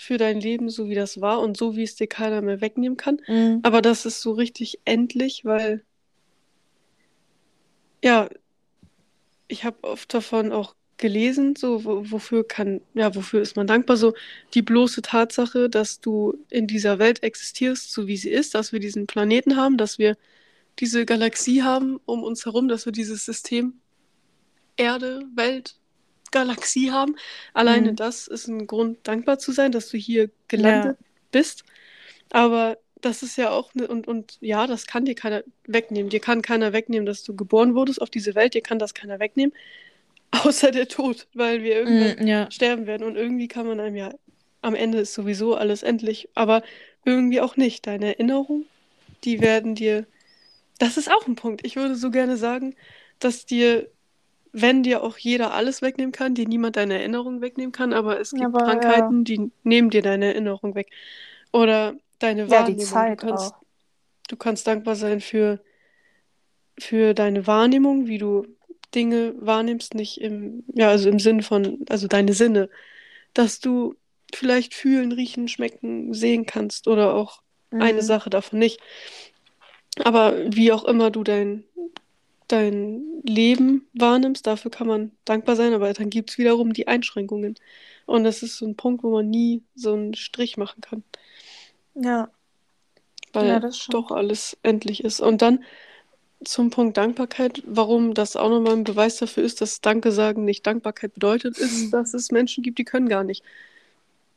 [0.04, 2.98] für dein Leben, so wie das war und so wie es dir keiner mehr wegnehmen
[2.98, 3.20] kann.
[3.64, 5.84] Aber das ist so richtig endlich, weil
[8.04, 8.30] ja,
[9.48, 13.98] ich habe oft davon auch gelesen, so wo, wofür kann, ja, wofür ist man dankbar?
[13.98, 14.14] So
[14.54, 18.80] die bloße Tatsache, dass du in dieser Welt existierst, so wie sie ist, dass wir
[18.80, 20.18] diesen Planeten haben, dass wir
[20.80, 23.74] diese Galaxie haben um uns herum, dass wir dieses System
[24.76, 25.76] Erde, Welt,
[26.34, 27.18] Galaxie haben.
[27.56, 27.96] Alleine Mhm.
[27.96, 30.98] das ist ein Grund, dankbar zu sein, dass du hier gelandet
[31.32, 31.66] bist.
[32.32, 36.10] Aber das ist ja auch, ne, und, und ja, das kann dir keiner wegnehmen.
[36.10, 38.54] Dir kann keiner wegnehmen, dass du geboren wurdest auf diese Welt.
[38.54, 39.54] Dir kann das keiner wegnehmen.
[40.32, 42.50] Außer der Tod, weil wir irgendwann Mm, ja.
[42.50, 43.06] sterben werden.
[43.06, 44.14] Und irgendwie kann man einem ja,
[44.62, 46.64] am Ende ist sowieso alles endlich, aber
[47.06, 47.88] irgendwie auch nicht.
[47.88, 48.66] Deine Erinnerungen,
[49.24, 50.08] die werden dir,
[50.80, 51.66] das ist auch ein Punkt.
[51.66, 52.76] Ich würde so gerne sagen,
[53.20, 53.90] dass dir,
[54.54, 58.36] wenn dir auch jeder alles wegnehmen kann, dir niemand deine Erinnerungen wegnehmen kann, aber es
[58.36, 59.14] gibt Aber, ja.
[59.14, 60.92] Krankheiten, die nehmen dir deine Erinnerung weg.
[61.54, 62.64] Oder deine Ja, Wahrnehmung.
[62.64, 63.64] die Zeit du kannst, auch.
[64.30, 65.62] du kannst dankbar sein für,
[66.80, 68.46] für deine Wahrnehmung, wie du
[68.96, 72.70] Dinge wahrnimmst, nicht im, ja, also im Sinn von, also deine Sinne,
[73.34, 73.96] dass du
[74.34, 77.42] vielleicht fühlen, riechen, schmecken, sehen kannst oder auch
[77.80, 78.04] eine Mhm.
[78.04, 78.80] Sache davon nicht.
[80.04, 81.64] Aber wie auch immer du dein,
[82.54, 87.56] dein Leben wahrnimmst, dafür kann man dankbar sein, aber dann gibt es wiederum die Einschränkungen.
[88.06, 91.04] Und das ist so ein Punkt, wo man nie so einen Strich machen kann,
[91.96, 92.30] Ja,
[93.34, 95.20] weil ja, doch alles endlich ist.
[95.22, 95.64] Und dann
[96.46, 100.68] zum Punkt Dankbarkeit, warum das auch nochmal ein Beweis dafür ist, dass Danke sagen nicht
[100.68, 103.44] Dankbarkeit bedeutet, ist, dass es Menschen gibt, die können gar nicht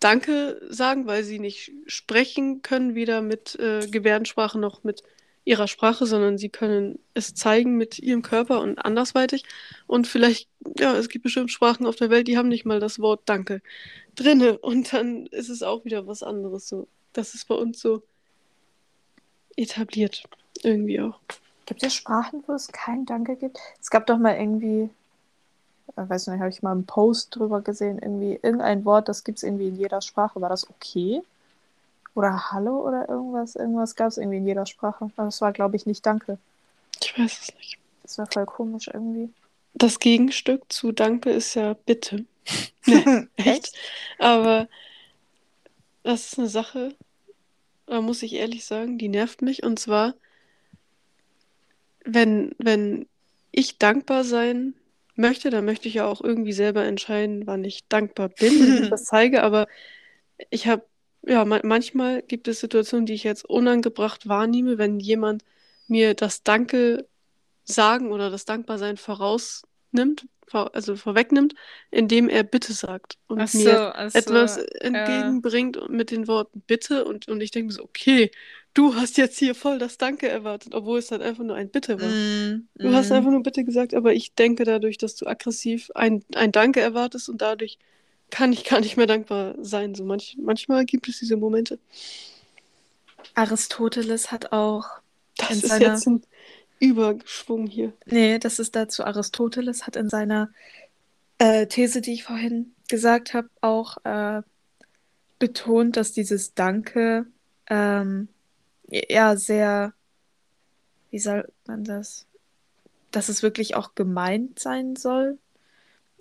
[0.00, 5.02] Danke sagen, weil sie nicht sprechen können, weder mit äh, Gebärdensprache noch mit
[5.46, 9.44] ihrer Sprache, sondern sie können es zeigen mit ihrem Körper und andersweitig.
[9.86, 12.98] Und vielleicht, ja, es gibt bestimmt Sprachen auf der Welt, die haben nicht mal das
[12.98, 13.62] Wort Danke
[14.16, 14.58] drinne.
[14.58, 16.88] Und dann ist es auch wieder was anderes so.
[17.12, 18.02] Das ist bei uns so
[19.56, 20.24] etabliert.
[20.62, 21.20] Irgendwie auch.
[21.64, 23.58] Gibt es Sprachen, wo es kein Danke gibt?
[23.80, 24.90] Es gab doch mal irgendwie,
[25.94, 29.38] äh, weiß nicht, habe ich mal einen Post drüber gesehen, irgendwie irgendein Wort, das gibt
[29.38, 30.40] es irgendwie in jeder Sprache.
[30.40, 31.22] War das okay?
[32.16, 33.56] Oder Hallo oder irgendwas?
[33.56, 35.10] Irgendwas gab es irgendwie in jeder Sprache.
[35.16, 36.38] Aber das war, glaube ich, nicht Danke.
[37.00, 37.78] Ich weiß es nicht.
[38.02, 39.28] Das war voll komisch irgendwie.
[39.74, 42.24] Das Gegenstück zu Danke ist ja Bitte.
[42.86, 43.76] Nee, echt?
[44.18, 44.68] Aber
[46.04, 46.94] das ist eine Sache,
[47.86, 49.64] da muss ich ehrlich sagen, die nervt mich.
[49.64, 50.14] Und zwar,
[52.04, 53.06] wenn, wenn
[53.50, 54.74] ich dankbar sein
[55.16, 58.90] möchte, dann möchte ich ja auch irgendwie selber entscheiden, wann ich dankbar bin und ich
[58.90, 59.42] das zeige.
[59.42, 59.66] Aber
[60.48, 60.84] ich habe,
[61.26, 65.44] ja, ma manchmal gibt es Situationen, die ich jetzt unangebracht wahrnehme, wenn jemand
[65.88, 67.06] mir das Danke
[67.64, 71.54] sagen oder das Dankbarsein vorausnimmt, vor, also vorwegnimmt,
[71.90, 76.62] indem er Bitte sagt und Ach mir so, ach so, etwas entgegenbringt mit den Worten
[76.66, 78.30] Bitte und, und ich denke mir so, okay,
[78.74, 82.00] du hast jetzt hier voll das Danke erwartet, obwohl es dann einfach nur ein Bitte
[82.00, 82.08] war.
[82.08, 83.14] Mm, Du hast mm.
[83.14, 87.28] einfach nur Bitte gesagt, aber ich denke dadurch, dass du aggressiv ein, ein Danke erwartest
[87.28, 87.78] und dadurch
[88.30, 89.94] kann ich gar nicht mehr dankbar sein.
[89.94, 91.78] So manch, manchmal gibt es diese Momente.
[93.34, 94.86] Aristoteles hat auch
[95.36, 95.92] Das ist seiner.
[95.92, 96.22] jetzt ein
[96.78, 97.92] Überschwung hier.
[98.06, 99.04] Nee, das ist dazu.
[99.04, 100.50] Aristoteles hat in seiner
[101.38, 104.42] äh, These, die ich vorhin gesagt habe, auch äh,
[105.38, 107.26] betont, dass dieses Danke
[107.68, 108.28] ähm,
[108.88, 109.92] ja sehr,
[111.10, 112.26] wie soll man das,
[113.10, 115.38] dass es wirklich auch gemeint sein soll.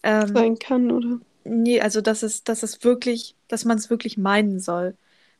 [0.03, 1.19] Ähm, Sein kann, oder?
[1.45, 4.97] Nee, also dass es, dass es wirklich, dass man es wirklich meinen soll.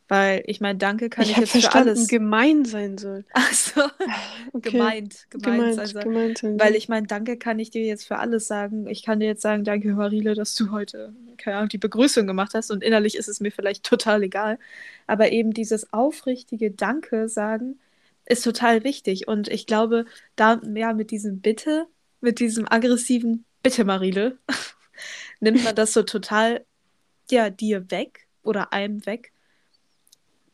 [0.07, 2.07] Weil ich meine, Danke kann ich, Ich jetzt für verstanden, alles.
[2.07, 3.25] gemein sein soll.
[3.33, 3.81] Ach so,
[4.53, 4.71] Okay.
[4.71, 6.03] gemeint, gemeint, sein Gemeint, soll.
[6.03, 8.87] gemeint sein Weil ich meine, danke kann ich dir jetzt für alles sagen.
[8.87, 12.53] Ich kann dir jetzt sagen, danke Marile, dass du heute, keine Ahnung, die Begrüßung gemacht
[12.53, 14.59] hast und innerlich ist es mir vielleicht total egal.
[15.07, 17.79] Aber eben dieses aufrichtige Danke sagen
[18.25, 19.27] ist total wichtig.
[19.27, 21.87] Und ich glaube, da ja mit diesem Bitte,
[22.21, 24.37] mit diesem aggressiven Bitte Marile,
[25.39, 26.65] nimmt man das so total
[27.31, 29.31] ja dir weg oder einem weg.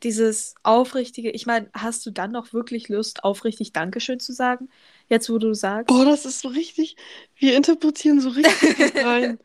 [0.03, 4.67] Dieses aufrichtige, ich meine, hast du dann noch wirklich Lust, aufrichtig Dankeschön zu sagen?
[5.09, 5.87] Jetzt, wo du sagst.
[5.87, 6.95] Boah, das ist so richtig.
[7.35, 9.37] Wir interpretieren so richtig rein.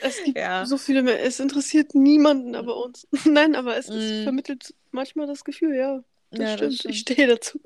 [0.00, 0.66] Es gibt Ja.
[0.66, 1.22] so viele mehr.
[1.22, 3.06] Es interessiert niemanden aber uns.
[3.24, 4.22] Nein, aber es, es Mm.
[4.24, 6.02] vermittelt manchmal das Gefühl, ja.
[6.32, 6.72] Das Ja, das stimmt.
[6.72, 6.96] Ich stimmt.
[7.18, 7.60] stehe dazu.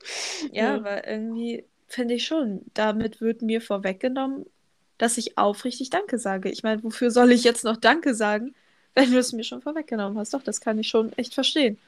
[0.53, 0.85] Ja, Ja.
[0.85, 4.45] weil irgendwie finde ich schon, damit wird mir vorweggenommen,
[4.99, 6.51] dass ich aufrichtig Danke sage.
[6.51, 8.55] Ich meine, wofür soll ich jetzt noch Danke sagen,
[8.95, 10.35] wenn du es mir schon vorweggenommen hast?
[10.35, 11.79] Doch, das kann ich schon echt verstehen.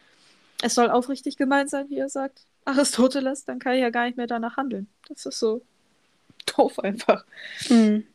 [0.63, 2.41] Es soll aufrichtig gemeint sein, wie er sagt.
[2.65, 4.89] Aristoteles, dann kann ich ja gar nicht mehr danach handeln.
[5.09, 5.63] Das ist so
[6.57, 7.25] doof einfach.
[7.69, 8.07] Mhm.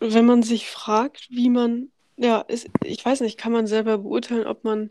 [0.00, 4.46] Wenn man sich fragt, wie man, ja, ist, ich weiß nicht, kann man selber beurteilen,
[4.46, 4.90] ob man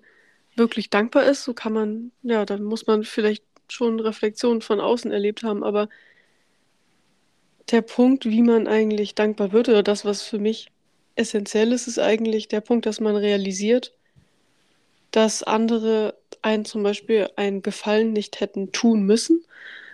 [0.56, 1.44] wirklich dankbar ist?
[1.44, 5.90] So kann man, ja, dann muss man vielleicht schon Reflexionen von außen erlebt haben, aber
[7.72, 10.72] der Punkt, wie man eigentlich dankbar wird, oder das, was für mich
[11.16, 13.94] essentiell ist, ist eigentlich der Punkt, dass man realisiert,
[15.12, 19.46] dass andere einen zum Beispiel einen Gefallen nicht hätten tun müssen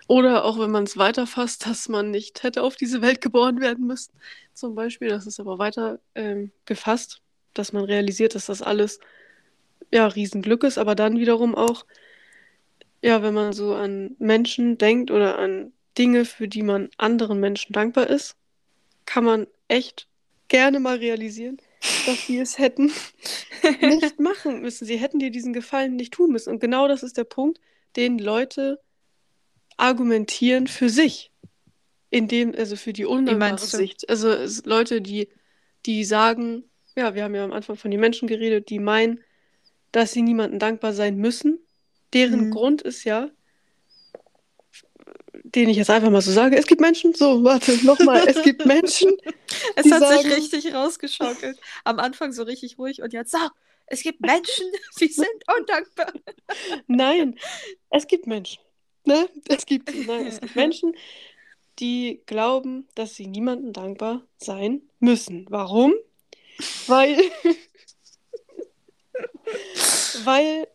[0.08, 3.88] Oder auch wenn man es weiterfasst, dass man nicht hätte auf diese Welt geboren werden
[3.88, 4.14] müssen.
[4.54, 7.22] Zum Beispiel, das ist aber weiter ähm, gefasst,
[7.56, 9.00] dass man realisiert, dass das alles
[9.94, 11.86] ja Riesenglück ist, aber dann wiederum auch,
[13.02, 17.74] ja, wenn man so an Menschen denkt oder an Dinge, für die man anderen Menschen
[17.74, 18.36] dankbar ist,
[19.06, 20.08] kann man echt
[20.48, 21.58] gerne mal realisieren,
[22.06, 22.92] dass sie es hätten
[23.82, 24.86] nicht machen müssen.
[24.86, 26.50] Sie hätten dir diesen Gefallen nicht tun müssen.
[26.50, 27.60] Und genau das ist der Punkt,
[27.96, 28.80] den Leute
[29.78, 31.32] argumentieren für sich.
[32.12, 34.10] In dem, also für die undankbare Sicht.
[34.10, 34.36] Also
[34.68, 35.30] Leute, die,
[35.86, 36.64] die sagen,
[36.96, 39.24] ja, wir haben ja am Anfang von den Menschen geredet, die meinen,
[39.92, 41.60] dass sie niemandem dankbar sein müssen.
[42.14, 42.52] Deren mhm.
[42.52, 43.30] Grund ist ja,
[45.56, 48.66] den ich jetzt einfach mal so sage, es gibt Menschen, so, warte, nochmal, es gibt
[48.66, 49.12] Menschen.
[49.76, 51.60] es hat sagen, sich richtig rausgeschaukelt.
[51.84, 53.40] Am Anfang so richtig ruhig und jetzt so,
[53.88, 54.66] es gibt Menschen,
[55.00, 56.14] die sind undankbar.
[56.88, 57.40] Nein,
[57.90, 58.62] es gibt Menschen.
[59.06, 59.30] Ne?
[59.48, 60.96] Es gibt, nein, es gibt Menschen,
[61.80, 65.46] die glauben, dass sie niemandem dankbar sein müssen.
[65.50, 65.94] Warum?
[66.88, 67.18] Weil,
[70.26, 70.68] weil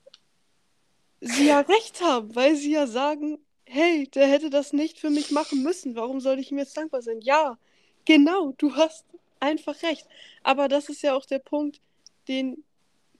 [1.20, 5.30] sie ja recht haben, weil sie ja sagen, hey, der hätte das nicht für mich
[5.30, 5.96] machen müssen.
[5.96, 7.20] Warum soll ich ihm jetzt dankbar sein?
[7.20, 7.58] Ja,
[8.04, 9.04] genau, du hast
[9.40, 10.06] einfach recht.
[10.42, 11.80] Aber das ist ja auch der Punkt,
[12.28, 12.64] den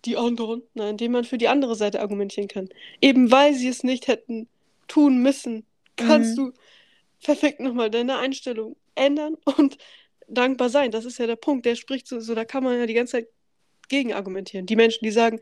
[0.04, 2.68] die anderen, nein, den man für die andere Seite argumentieren kann.
[3.00, 4.48] Eben weil sie es nicht hätten
[4.86, 5.64] tun müssen,
[5.96, 6.52] kannst mhm.
[6.52, 6.52] du
[7.22, 9.78] perfekt nochmal deine Einstellung ändern und
[10.28, 10.90] dankbar sein.
[10.90, 11.66] Das ist ja der Punkt.
[11.66, 13.28] Der spricht so, so da kann man ja die ganze Zeit
[13.88, 14.66] gegen argumentieren.
[14.66, 15.40] Die Menschen, die sagen,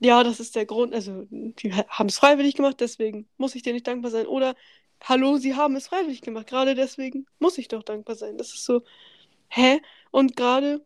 [0.00, 3.72] ja, das ist der Grund, also die haben es freiwillig gemacht, deswegen muss ich dir
[3.72, 4.26] nicht dankbar sein.
[4.26, 4.54] Oder,
[5.02, 8.36] hallo, sie haben es freiwillig gemacht, gerade deswegen muss ich doch dankbar sein.
[8.38, 8.82] Das ist so,
[9.48, 9.80] hä?
[10.10, 10.84] Und gerade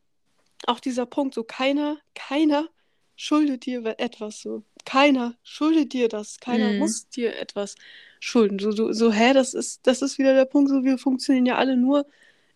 [0.67, 2.69] auch dieser Punkt, so keiner, keiner
[3.17, 4.65] schuldet dir etwas so.
[4.85, 6.41] Keiner schuldet dir das.
[6.41, 6.79] Keiner mm.
[6.79, 7.75] muss dir etwas
[8.19, 8.59] schulden.
[8.59, 11.57] So, so, so, hä, das ist, das ist wieder der Punkt, so wir funktionieren ja
[11.57, 12.07] alle nur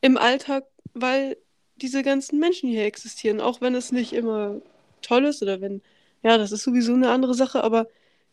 [0.01, 0.65] im Alltag,
[0.95, 1.37] weil
[1.77, 4.61] diese ganzen Menschen hier existieren, auch wenn es nicht immer
[5.03, 5.83] toll ist oder wenn,
[6.25, 7.87] ja, das ist sowieso eine andere Sache, aber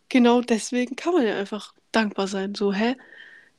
[0.08, 2.56] genau deswegen kann man ja einfach dankbar sein.
[2.56, 2.96] So, hä?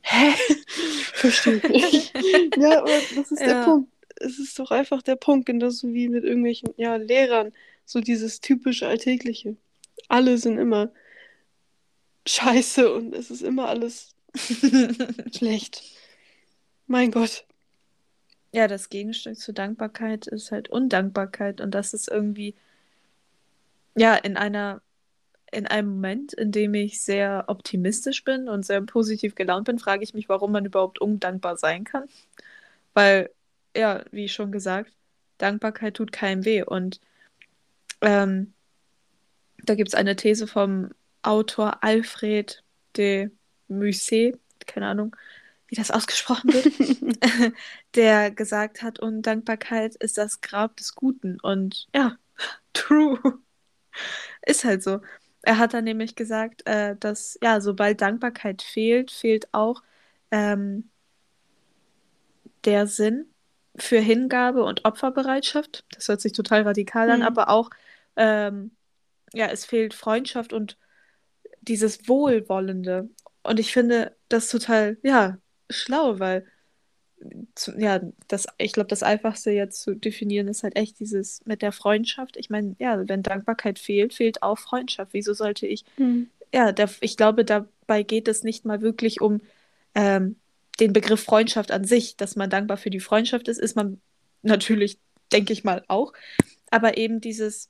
[0.00, 0.32] Hä?
[1.12, 2.12] Verstehe ich.
[2.56, 3.46] ja, aber das ist ja.
[3.46, 3.92] der Punkt.
[4.16, 7.52] Es ist doch einfach der Punkt, genauso wie mit irgendwelchen ja, Lehrern.
[7.84, 9.56] So dieses typische Alltägliche.
[10.08, 10.90] Alle sind immer
[12.26, 14.14] scheiße und es ist immer alles
[15.36, 15.82] schlecht.
[16.86, 17.44] Mein Gott.
[18.52, 22.54] Ja, das Gegenstück zur Dankbarkeit ist halt Undankbarkeit und das ist irgendwie
[23.96, 24.82] ja in einer
[25.52, 30.02] in einem Moment, in dem ich sehr optimistisch bin und sehr positiv gelaunt bin, frage
[30.02, 32.08] ich mich, warum man überhaupt undankbar sein kann.
[32.94, 33.30] Weil,
[33.76, 34.92] ja, wie schon gesagt,
[35.36, 36.62] Dankbarkeit tut keinem weh.
[36.62, 37.00] Und
[38.00, 38.54] ähm,
[39.58, 42.64] da gibt es eine These vom Autor Alfred
[42.96, 43.30] de
[43.68, 45.14] Musset, keine Ahnung,
[45.68, 47.52] wie das ausgesprochen wird,
[47.94, 51.38] der gesagt hat, Undankbarkeit ist das Grab des Guten.
[51.40, 52.16] Und ja,
[52.72, 53.20] true.
[54.46, 55.00] Ist halt so.
[55.42, 59.82] Er hat dann nämlich gesagt, äh, dass ja, sobald Dankbarkeit fehlt, fehlt auch
[60.30, 60.90] ähm,
[62.64, 63.26] der Sinn
[63.76, 65.84] für Hingabe und Opferbereitschaft.
[65.94, 67.26] Das hört sich total radikal an, mhm.
[67.26, 67.70] aber auch
[68.16, 68.72] ähm,
[69.32, 70.78] ja, es fehlt Freundschaft und
[71.60, 73.08] dieses Wohlwollende.
[73.42, 75.38] Und ich finde das total, ja,
[75.70, 76.46] schlau, weil
[77.76, 81.72] ja, das, ich glaube, das Einfachste jetzt zu definieren ist halt echt dieses mit der
[81.72, 82.36] Freundschaft.
[82.36, 85.12] Ich meine, ja, wenn Dankbarkeit fehlt, fehlt auch Freundschaft.
[85.12, 86.30] Wieso sollte ich, mhm.
[86.52, 89.40] ja, der, ich glaube, dabei geht es nicht mal wirklich um
[89.94, 90.36] ähm,
[90.80, 94.00] den Begriff Freundschaft an sich, dass man dankbar für die Freundschaft ist, ist man
[94.42, 94.98] natürlich,
[95.32, 96.12] denke ich mal, auch.
[96.70, 97.68] Aber eben dieses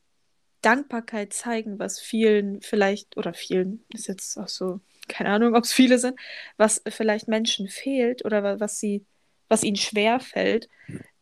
[0.63, 5.73] Dankbarkeit zeigen, was vielen vielleicht, oder vielen, ist jetzt auch so, keine Ahnung, ob es
[5.73, 6.19] viele sind,
[6.57, 9.05] was vielleicht Menschen fehlt oder was sie,
[9.53, 10.71] was ihnen schwer fällt,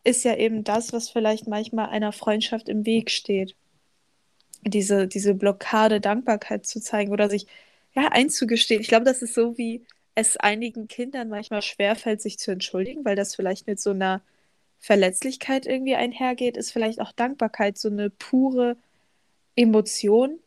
[0.04, 3.56] ist ja eben das, was vielleicht manchmal einer Freundschaft im Weg steht.
[4.64, 7.46] Diese, diese Blockade, Dankbarkeit zu zeigen oder sich
[7.92, 8.80] ja einzugestehen.
[8.80, 13.16] Ich glaube, das ist so, wie es einigen Kindern manchmal schwerfällt, sich zu entschuldigen, weil
[13.16, 14.22] das vielleicht mit so einer
[14.78, 18.76] Verletzlichkeit irgendwie einhergeht, ist vielleicht auch Dankbarkeit so eine pure
[19.56, 20.38] Emotion,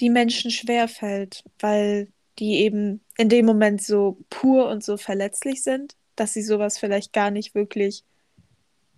[0.00, 5.96] die Menschen schwerfällt, weil die eben in dem Moment so pur und so verletzlich sind,
[6.16, 8.04] dass sie sowas vielleicht gar nicht wirklich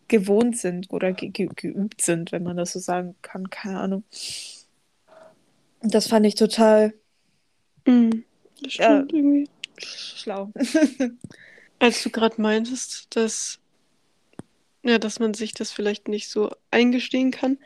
[0.08, 4.04] gewohnt sind oder ge ge geübt sind, wenn man das so sagen kann, keine Ahnung.
[5.82, 6.94] Das fand ich total
[7.86, 8.10] mm,
[8.62, 9.48] das ja, irgendwie.
[9.76, 10.52] schlau.
[11.78, 13.58] Als du gerade meintest, dass
[14.84, 17.58] ja, dass man sich das vielleicht nicht so eingestehen kann,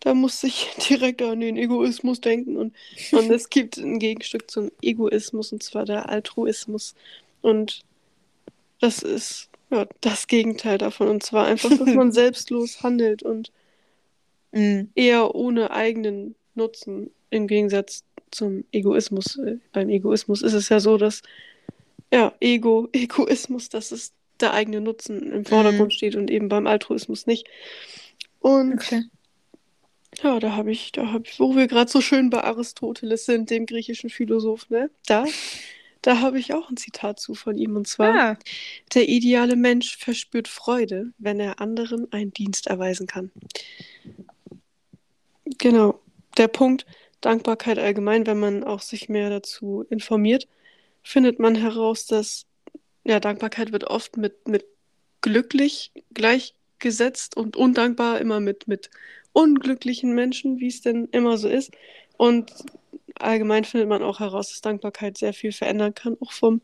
[0.00, 2.74] da musste ich direkt an den Egoismus denken und,
[3.12, 6.94] und es gibt ein Gegenstück zum Egoismus und zwar der Altruismus.
[7.42, 7.84] Und
[8.84, 13.50] das ist ja, das Gegenteil davon und zwar einfach, dass man selbstlos handelt und
[14.52, 14.90] Mhm.
[14.94, 19.36] eher ohne eigenen Nutzen im Gegensatz zum Egoismus.
[19.38, 21.22] Äh, Beim Egoismus ist es ja so, dass
[22.12, 27.26] ja, Ego, Egoismus, dass es der eigene Nutzen im Vordergrund steht und eben beim Altruismus
[27.26, 27.48] nicht.
[28.40, 29.02] Und Okay.
[30.22, 33.50] ja, da habe ich, da habe ich, wo wir gerade so schön bei Aristoteles sind,
[33.50, 34.90] dem griechischen Philosoph, ne?
[35.06, 35.24] Da,
[36.04, 38.38] da habe ich auch ein Zitat zu von ihm und zwar: Ah,
[38.94, 43.30] Der ideale Mensch verspürt Freude, wenn er anderen einen Dienst erweisen kann.
[45.58, 46.00] Genau.
[46.36, 46.84] Der Punkt
[47.22, 50.46] Dankbarkeit allgemein, wenn man auch sich mehr dazu informiert,
[51.02, 52.44] findet man heraus, dass
[53.04, 54.66] ja, Dankbarkeit wird oft mit, mit
[55.22, 58.90] glücklich gleichgesetzt und undankbar immer mit, mit
[59.32, 61.70] unglücklichen Menschen, wie es denn immer so ist.
[62.18, 62.52] Und
[63.18, 66.60] allgemein findet man auch heraus, dass Dankbarkeit sehr viel verändern kann, auch vom,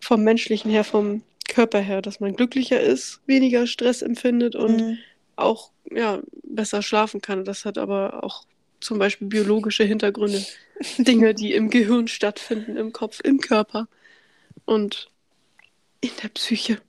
[0.00, 4.98] vom menschlichen her, vom Körper her, dass man glücklicher ist, weniger Stress empfindet und mhm.
[5.36, 7.44] auch ja, besser schlafen kann.
[7.44, 8.44] Das hat aber auch
[8.80, 10.44] zum Beispiel biologische Hintergründe.
[10.98, 13.88] Dinge, die im Gehirn stattfinden, im Kopf, im Körper
[14.64, 15.10] und
[16.00, 16.80] in der Psyche.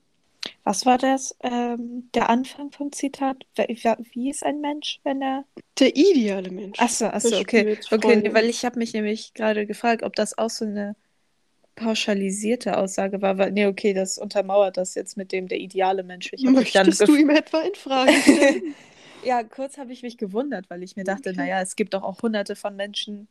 [0.70, 3.38] Was war das, ähm, der Anfang vom Zitat?
[3.56, 5.44] Wie ist ein Mensch, wenn er...
[5.80, 6.78] Der ideale Mensch.
[6.78, 7.76] Achso, achso, okay.
[7.90, 10.94] Okay, nee, weil ich habe mich nämlich gerade gefragt, ob das auch so eine
[11.74, 16.32] pauschalisierte Aussage war, weil, nee, okay, das untermauert das jetzt mit dem der ideale Mensch.
[16.32, 18.76] Ich Möchtest du ihm etwa in Frage stellen?
[19.26, 21.36] Ja, kurz habe ich mich gewundert, weil ich mir dachte, Okay.
[21.36, 23.26] naja, es gibt doch auch hunderte von Menschen,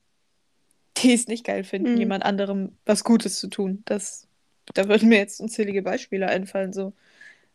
[0.97, 1.99] die es nicht geil finden, Mhm.
[1.99, 3.81] jemand anderem was Gutes zu tun.
[3.85, 4.27] Das,
[4.73, 6.91] da würden mir jetzt unzählige Beispiele einfallen, so.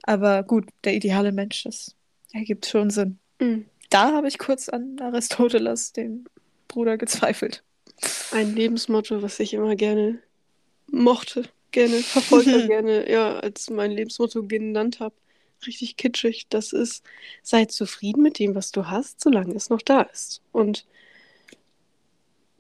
[0.07, 1.95] Aber gut, der ideale Mensch, das
[2.33, 3.19] ergibt schon Sinn.
[3.41, 3.65] Hm.
[3.91, 6.27] Da habe ich kurz an Aristoteles, den
[6.69, 7.63] Bruder, gezweifelt.
[8.33, 10.19] Ein Lebensmotto, was ich immer gerne
[10.91, 15.15] mochte, gerne verfolgt habe, gerne, ja, als mein Lebensmotto genannt habe.
[15.67, 16.47] Richtig kitschig.
[16.51, 17.03] Das ist,
[17.43, 20.43] sei zufrieden mit dem, was du hast, solange es noch da ist.
[20.53, 20.85] Und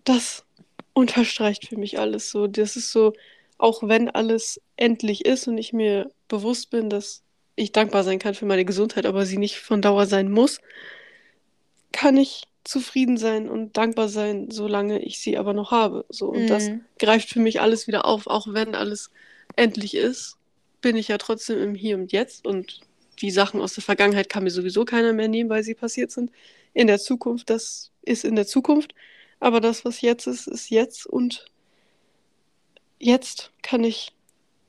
[0.04, 0.44] das
[0.94, 2.46] unterstreicht für mich alles so.
[2.46, 3.12] Das ist so,
[3.58, 7.23] auch wenn alles endlich ist und ich mir bewusst bin, dass
[7.56, 10.60] ich dankbar sein kann für meine Gesundheit, aber sie nicht von Dauer sein muss,
[11.92, 16.04] kann ich zufrieden sein und dankbar sein, solange ich sie aber noch habe.
[16.08, 16.84] So, und das Mhm.
[16.98, 19.10] greift für mich alles wieder auf, auch wenn alles
[19.56, 20.36] endlich ist,
[20.80, 22.80] bin ich ja trotzdem im Hier und Jetzt und
[23.20, 26.30] die Sachen aus der Vergangenheit kann mir sowieso keiner mehr nehmen, weil sie passiert sind.
[26.72, 28.94] In der Zukunft, das ist in der Zukunft,
[29.40, 31.44] aber das, was jetzt ist, ist jetzt und
[32.98, 34.12] jetzt kann ich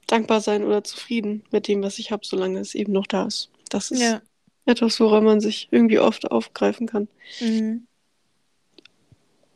[0.07, 3.49] dankbar sein oder zufrieden mit dem, was ich habe, solange es eben noch da ist.
[3.69, 4.21] Das ist Ja.
[4.65, 7.07] etwas, woran man sich irgendwie oft aufgreifen kann.
[7.39, 7.87] Mhm.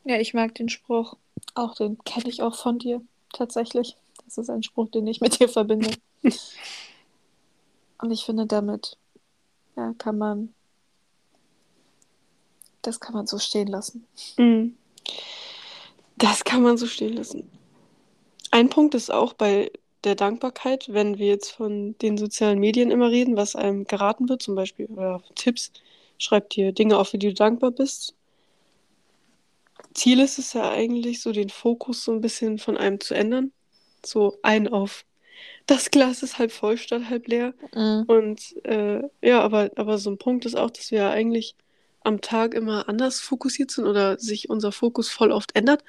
[0.06, 1.16] Ja, ich mag den Spruch.
[1.56, 3.02] Auch den kenne ich auch von dir,
[3.34, 3.96] tatsächlich.
[4.26, 5.92] Das ist ein Spruch, den ich mit dir verbinde.
[8.02, 8.98] Und ich finde, damit
[9.76, 10.54] ja, kann man.
[12.82, 14.06] Das kann man so stehen lassen.
[14.38, 14.78] Mhm.
[16.18, 17.50] Das kann man so stehen lassen.
[18.52, 19.72] Ein Punkt ist auch bei
[20.04, 24.42] der Dankbarkeit, wenn wir jetzt von den sozialen Medien immer reden, was einem geraten wird,
[24.42, 25.72] zum Beispiel oder Tipps,
[26.18, 28.16] schreib dir Dinge auf, für die du dankbar bist.
[29.94, 33.52] Ziel ist es ja eigentlich, so den Fokus so ein bisschen von einem zu ändern.
[34.06, 35.06] So ein auf
[35.66, 37.54] das Glas ist halb voll statt halb leer.
[37.74, 38.04] Mhm.
[38.08, 41.56] Und äh, ja, aber, aber so ein Punkt ist auch, dass wir ja eigentlich
[42.02, 45.84] am Tag immer anders fokussiert sind oder sich unser Fokus voll oft ändert.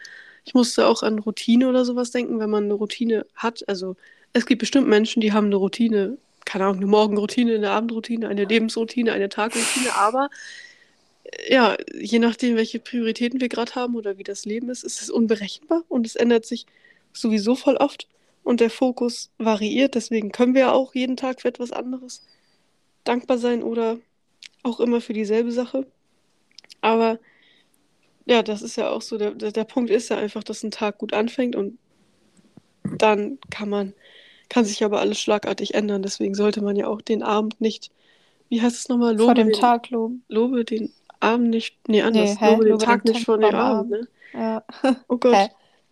[0.45, 3.69] Ich musste auch an Routine oder sowas denken, wenn man eine Routine hat.
[3.69, 3.97] Also
[4.33, 8.45] es gibt bestimmt Menschen, die haben eine Routine, keine Ahnung, eine Morgenroutine, eine Abendroutine, eine
[8.45, 10.31] Lebensroutine, eine Tagroutine, aber
[11.25, 15.03] äh, ja, je nachdem, welche Prioritäten wir gerade haben oder wie das Leben ist, ist
[15.03, 16.67] es unberechenbar und es ändert sich
[17.13, 18.09] sowieso voll oft
[18.43, 19.95] und der Fokus variiert.
[19.95, 22.23] Deswegen können wir auch jeden Tag für etwas anderes
[23.05, 23.99] dankbar sein oder
[24.63, 25.87] auch immer für dieselbe Sache.
[26.81, 27.19] Aber
[28.31, 30.71] ja, das ist ja auch so, der, der, der Punkt ist ja einfach, dass ein
[30.71, 31.79] Tag gut anfängt und
[32.85, 33.95] dann kann man,
[34.49, 36.03] kann sich aber alles schlagartig ändern.
[36.03, 37.91] Deswegen sollte man ja auch den Abend nicht,
[38.49, 40.25] wie heißt es nochmal, Vor lobe dem den, Tag loben.
[40.29, 42.51] lobe den Abend nicht, nee, anders, hä?
[42.53, 44.09] lobe den Lobe Tag den nicht vor dem vom Abend, Abend.
[44.35, 44.41] ne?
[44.41, 44.65] Ja.
[45.09, 45.35] Oh Gott.
[45.37, 45.49] Hä?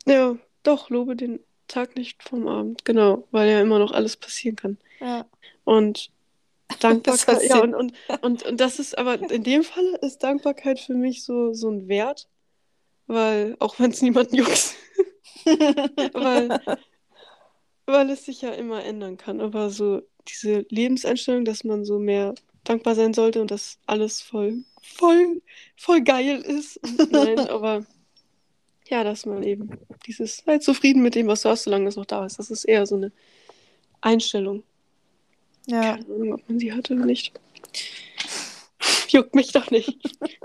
[0.07, 4.57] Ja, doch, lobe den Tag nicht vom Abend, genau, weil ja immer noch alles passieren
[4.57, 4.79] kann.
[5.01, 5.27] Ja.
[5.65, 6.11] Und
[6.81, 10.95] Dankbarkeit, ja, und, und, und, und das ist aber in dem Fall ist Dankbarkeit für
[10.95, 12.29] mich so, so ein Wert,
[13.07, 14.75] weil, auch wenn es niemanden juckt,
[16.13, 16.61] weil,
[17.87, 19.41] weil es sich ja immer ändern kann.
[19.41, 24.63] Aber so diese Lebenseinstellung, dass man so mehr dankbar sein sollte und dass alles voll
[24.97, 25.43] voll,
[25.77, 26.81] voll geil ist.
[27.11, 27.85] Nein, aber
[28.89, 29.71] ja, dass man eben
[30.07, 32.39] dieses, sei zufrieden mit dem, was du hast, solange es noch da ist.
[32.39, 33.13] Das ist eher so eine
[34.01, 34.63] Einstellung.
[35.69, 35.97] Ja.
[35.97, 37.39] Keine Ahnung, ob man sie hatte oder nicht.
[39.09, 39.99] Juckt mich doch nicht.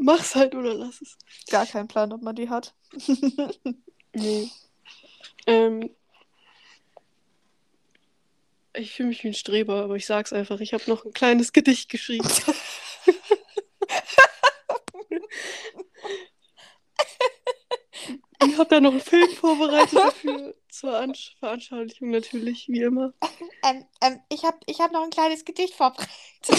[0.00, 1.16] Mach's halt oder lass es.
[1.50, 2.74] Gar keinen Plan, ob man die hat.
[4.18, 4.50] Nee.
[5.46, 5.90] Ähm,
[8.72, 10.60] ich fühle mich wie ein Streber, aber ich sag's einfach.
[10.60, 12.26] Ich habe noch ein kleines Gedicht geschrieben.
[18.56, 20.54] ich habe da noch einen Film vorbereitet dafür.
[20.70, 23.12] Zur Ansch Veranschaulichung natürlich, wie immer.
[23.62, 26.08] Ähm, ähm, ich habe ich hab noch ein kleines Gedicht vorbereitet.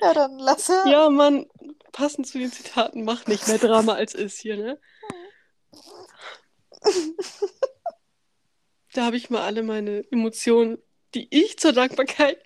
[0.00, 0.86] ja, dann lass er.
[0.86, 1.44] Ja, Mann,
[1.92, 4.80] passend zu den Zitaten, mach nicht mehr Drama als ist hier, ne?
[8.94, 10.78] Da habe ich mal alle meine Emotionen,
[11.14, 12.42] die ich zur Dankbarkeit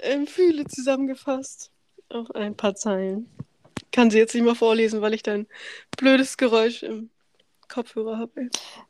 [0.00, 1.70] ähm, fühle, zusammengefasst.
[2.08, 3.30] Auf ein paar Zeilen.
[3.92, 5.46] Kann sie jetzt nicht mal vorlesen, weil ich dein
[5.96, 7.10] blödes Geräusch im
[7.68, 8.48] Kopfhörer habe.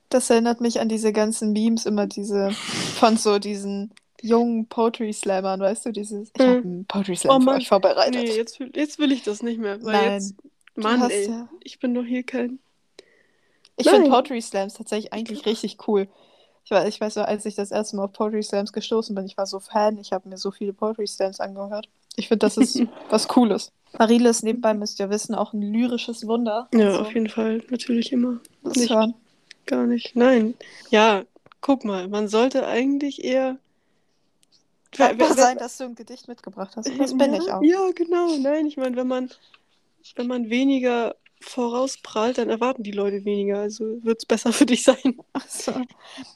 [0.09, 5.61] Das erinnert mich an diese ganzen Memes, immer diese von so diesen jungen Poetry Slammern,
[5.61, 6.48] weißt du, dieses ich Hm.
[6.48, 7.57] habe einen Poetry Slam Oh für Mann.
[7.57, 8.14] euch vorbereitet.
[8.14, 9.82] Nee, jetzt, will- jetzt will ich das nicht mehr.
[9.82, 10.34] Weil Nein, jetzt,
[10.76, 12.59] Mann, ey, ja- ich bin doch hier kein.
[13.76, 14.11] Ich finde.
[14.11, 16.07] Poetry Slams tatsächlich eigentlich richtig cool.
[16.64, 19.36] Ich, war, ich weiß als ich das erste Mal auf Poetry Slams gestoßen bin, ich
[19.36, 21.88] war so Fan, ich habe mir so viele Poetry Slams angehört.
[22.14, 22.80] Ich finde, das ist
[23.11, 23.72] was Cooles.
[23.99, 26.68] Marile ist nebenbei, müsst ihr wissen, auch ein lyrisches Wunder.
[26.74, 27.62] Ja, Also, auf jeden Fall.
[27.70, 28.40] Natürlich immer.
[28.62, 28.90] das nicht.
[28.90, 29.14] hören.
[29.66, 30.16] Gar nicht.
[30.16, 30.55] Nein.
[30.90, 31.24] Ja,
[31.61, 33.59] guck mal, man sollte eigentlich eher.
[34.97, 36.86] Dankbar sein, dass du ein Gedicht mitgebracht hast.
[36.99, 37.62] Das bin ja, ich auch.
[37.62, 38.36] Ja, genau.
[38.36, 39.30] Nein, ich meine, wenn man,
[40.16, 43.61] wenn man weniger vorausprallt, dann erwarten die Leute weniger.
[43.61, 44.97] Also wird es besser für dich sein.
[45.49, 45.72] So.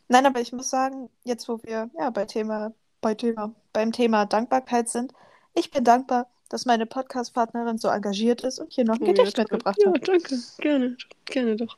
[0.08, 4.24] Nein, aber ich muss sagen, jetzt wo wir ja bei Thema, bei Thema, beim Thema
[4.26, 5.12] Dankbarkeit sind,
[5.54, 9.12] ich bin dankbar, dass meine Podcast-Partnerin so engagiert ist und hier noch ein Oh, ja,
[9.12, 9.44] Gedicht toll.
[9.44, 10.08] mitgebracht Ja, hat.
[10.08, 10.38] danke.
[10.58, 10.96] Gerne.
[11.24, 11.76] Gerne doch.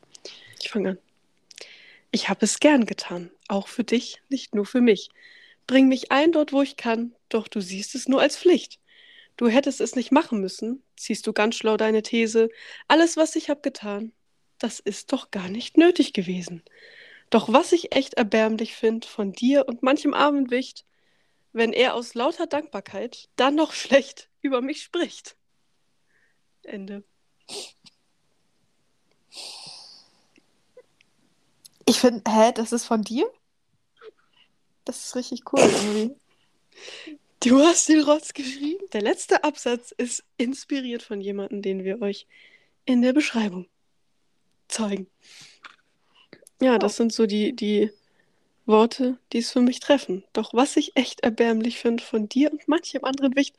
[0.63, 0.99] Ich fange an.
[2.11, 3.31] Ich habe es gern getan.
[3.49, 5.11] Auch für dich, nicht nur für mich.
[5.67, 8.79] Bring mich ein dort, wo ich kann, doch du siehst es nur als Pflicht.
[9.37, 12.49] Du hättest es nicht machen müssen, ziehst du ganz schlau deine These.
[12.89, 14.13] Alles, was ich hab getan,
[14.59, 16.63] das ist doch gar nicht nötig gewesen.
[17.31, 20.85] Doch was ich echt erbärmlich find von dir und manchem armen Wicht,
[21.53, 25.37] wenn er aus lauter Dankbarkeit dann noch schlecht über mich spricht.
[26.63, 27.05] Ende.
[31.87, 33.31] Ich finde, hä, das ist von dir?
[34.85, 36.17] Das ist richtig cool irgendwie.
[37.41, 38.85] Du hast den Rotz geschrieben.
[38.93, 42.27] Der letzte Absatz ist inspiriert von jemandem, den wir euch
[42.85, 43.67] in der Beschreibung
[44.67, 45.07] zeigen.
[46.61, 47.91] Ja, das sind so die, die
[48.67, 50.25] Worte, die es für mich treffen.
[50.33, 53.57] Doch was ich echt erbärmlich finde von dir und manchem anderen Wicht,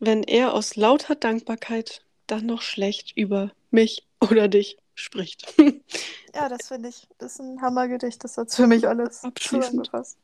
[0.00, 5.54] wenn er aus lauter Dankbarkeit dann noch schlecht über mich oder dich spricht.
[6.32, 8.22] Ja, das finde ich, das ist ein Hammergedicht.
[8.22, 10.16] Das hat für mich alles zusammengefasst.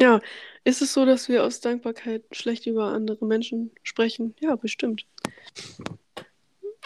[0.00, 0.20] Ja,
[0.62, 4.36] ist es so, dass wir aus Dankbarkeit schlecht über andere Menschen sprechen?
[4.38, 5.04] Ja, bestimmt.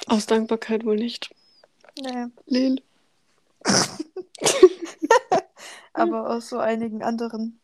[0.07, 1.35] Aus Dankbarkeit wohl nicht.
[2.01, 2.83] Nee, Lel.
[5.93, 7.61] aber aus so einigen anderen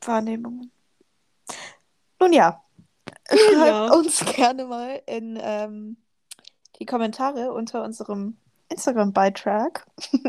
[0.00, 0.71] Wahrnehmungen.
[2.22, 2.62] Nun ja,
[3.28, 3.92] schreibt Ja.
[3.92, 5.96] uns gerne mal in ähm,
[6.78, 8.36] die Kommentare unter unserem
[8.68, 9.84] Instagram-Beitrag.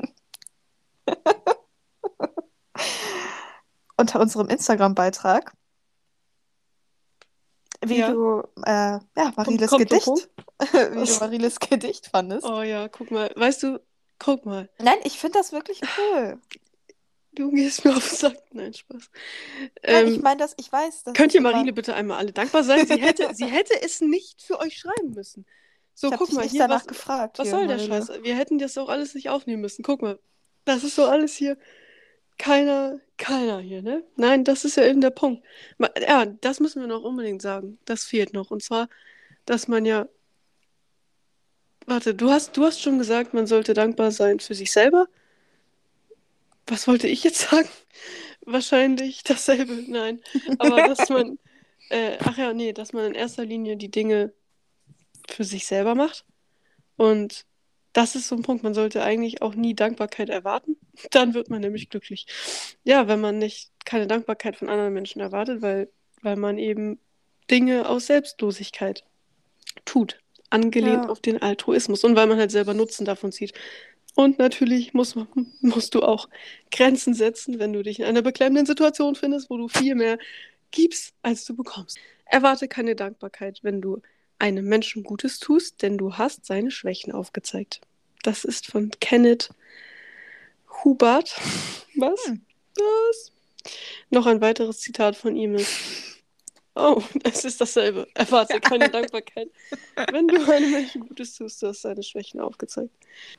[3.98, 5.54] unter unserem Instagram-Beitrag.
[7.86, 8.12] Wie Ja.
[8.12, 10.08] du äh, ja, Mariles Gedicht,
[10.72, 12.44] wie du Mariles Gedicht fandest.
[12.48, 13.32] Oh ja, guck mal.
[13.36, 13.80] Weißt du,
[14.18, 14.68] guck mal.
[14.80, 16.42] Nein, ich finde das wirklich cool.
[17.36, 18.38] Du gehst mir auf den Sack.
[18.52, 19.10] Nein, Spaß.
[19.60, 21.04] Nein, Ähm, ich meine das, ich weiß.
[21.04, 22.86] Das könnt ihr Marine bitte einmal alle dankbar sein?
[22.86, 25.46] Sie hätte, sie hätte es nicht für euch schreiben müssen.
[25.96, 27.40] So, ich guck mal nicht hier, was, gefragt.
[27.40, 27.80] was hier, soll der.
[27.80, 28.24] Scheiß?
[28.24, 29.84] Wir hätten das auch alles nicht aufnehmen müssen.
[29.84, 30.20] Guck mal.
[30.66, 31.58] Das ist so alles hier.
[32.38, 34.04] Keiner, keiner hier, ne?
[34.16, 35.44] Nein, das ist ja eben der Punkt.
[36.02, 37.78] Ja, das müssen wir noch unbedingt sagen.
[37.86, 38.50] Das fehlt noch.
[38.52, 38.90] Und zwar,
[39.46, 40.08] dass man ja.
[41.86, 45.08] Warte, du hast, du hast schon gesagt, man sollte dankbar sein für sich selber.
[46.68, 47.70] Was wollte ich jetzt sagen?
[48.42, 49.84] Wahrscheinlich dasselbe.
[49.88, 50.22] Nein.
[50.60, 51.40] Aber dass man.
[51.90, 54.34] Äh, ach ja, nee, dass man in erster Linie die Dinge
[55.30, 56.26] für sich selber macht.
[56.98, 57.46] Und
[57.94, 58.64] das ist so ein Punkt.
[58.64, 60.78] Man sollte eigentlich auch nie Dankbarkeit erwarten.
[61.12, 62.28] Dann wird man nämlich glücklich.
[62.84, 65.92] Ja, wenn man nicht keine Dankbarkeit von anderen Menschen erwartet, weil,
[66.22, 67.00] weil man eben
[67.52, 69.04] Dinge aus Selbstlosigkeit
[69.86, 70.20] tut.
[70.50, 71.10] angelehnt Ja.
[71.10, 73.54] auf den Altruismus und weil man halt selber Nutzen davon zieht.
[74.16, 75.28] Und natürlich muss man,
[75.62, 76.30] musst du auch
[76.72, 80.18] Grenzen setzen, wenn du dich in einer beklemmenden Situation findest, wo du viel mehr
[80.72, 81.98] gibst, als du bekommst.
[82.26, 84.02] Erwarte keine Dankbarkeit, wenn du
[84.40, 87.82] einem Menschen Gutes tust, denn du hast seine Schwächen aufgezeigt.
[88.24, 89.50] Das ist von Kenneth
[90.84, 91.36] Hubert.
[91.96, 92.26] Was?
[92.26, 92.42] Hm.
[92.76, 93.32] Was?
[94.10, 96.13] Noch ein weiteres Zitat von ihm ist.
[96.76, 98.08] Oh, es ist dasselbe.
[98.16, 99.50] Erwarte keine Dankbarkeit.
[100.12, 102.92] Wenn du einem Menschen Gutes tust, du hast seine Schwächen aufgezeigt.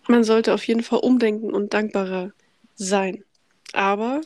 [0.07, 2.33] Man sollte auf jeden Fall umdenken und dankbarer
[2.77, 3.25] sein.
[3.73, 4.21] Aber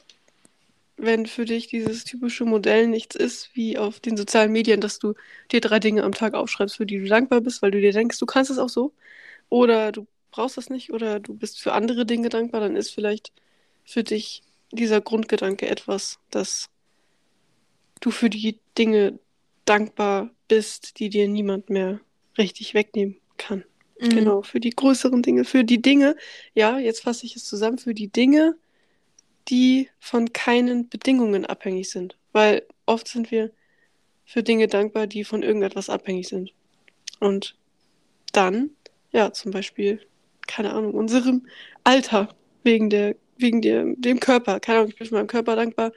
[0.99, 5.15] wenn für dich dieses typische Modell nichts ist, wie auf den sozialen Medien, dass du
[5.53, 8.19] dir drei Dinge am Tag aufschreibst, für die du dankbar bist, weil du dir denkst,
[8.19, 8.93] du kannst es auch so,
[9.49, 13.33] oder du brauchst das nicht, oder du bist für andere Dinge dankbar, dann ist vielleicht
[13.85, 14.43] für dich
[14.73, 16.69] dieser Grundgedanke etwas, dass
[18.01, 19.19] du für die Dinge
[19.65, 22.01] dankbar bist, die dir niemand mehr
[22.37, 23.65] richtig wegnehmen kann.
[24.01, 24.09] Mhm.
[24.11, 26.17] Genau, für die größeren Dinge, für die Dinge,
[26.55, 28.57] ja, jetzt fasse ich es zusammen, für die Dinge,
[29.49, 32.17] die von keinen Bedingungen abhängig sind.
[32.33, 33.51] Weil oft sind wir
[34.25, 36.53] für Dinge dankbar, die von irgendetwas abhängig sind.
[37.19, 37.57] Und
[38.33, 38.71] dann,
[39.11, 40.01] ja, zum Beispiel,
[40.47, 41.47] keine Ahnung, unserem
[41.83, 42.29] Alter,
[42.63, 44.61] wegen der, wegen der, dem Körper.
[44.61, 45.93] Keine Ahnung, ich bin für meinen Körper dankbar.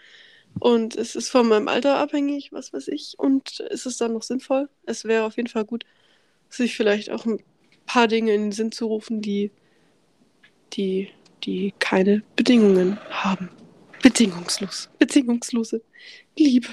[0.60, 3.16] Und es ist von meinem Alter abhängig, was weiß ich.
[3.18, 4.70] Und ist es dann noch sinnvoll?
[4.86, 5.86] Es wäre auf jeden Fall gut,
[6.50, 7.42] sich vielleicht auch ein
[7.86, 9.52] paar Dinge in den Sinn zu rufen, die,
[10.74, 11.10] die,
[11.44, 13.50] die keine Bedingungen haben.
[14.02, 14.90] Bedingungslos.
[15.00, 15.82] Bedingungslose
[16.38, 16.70] Liebe.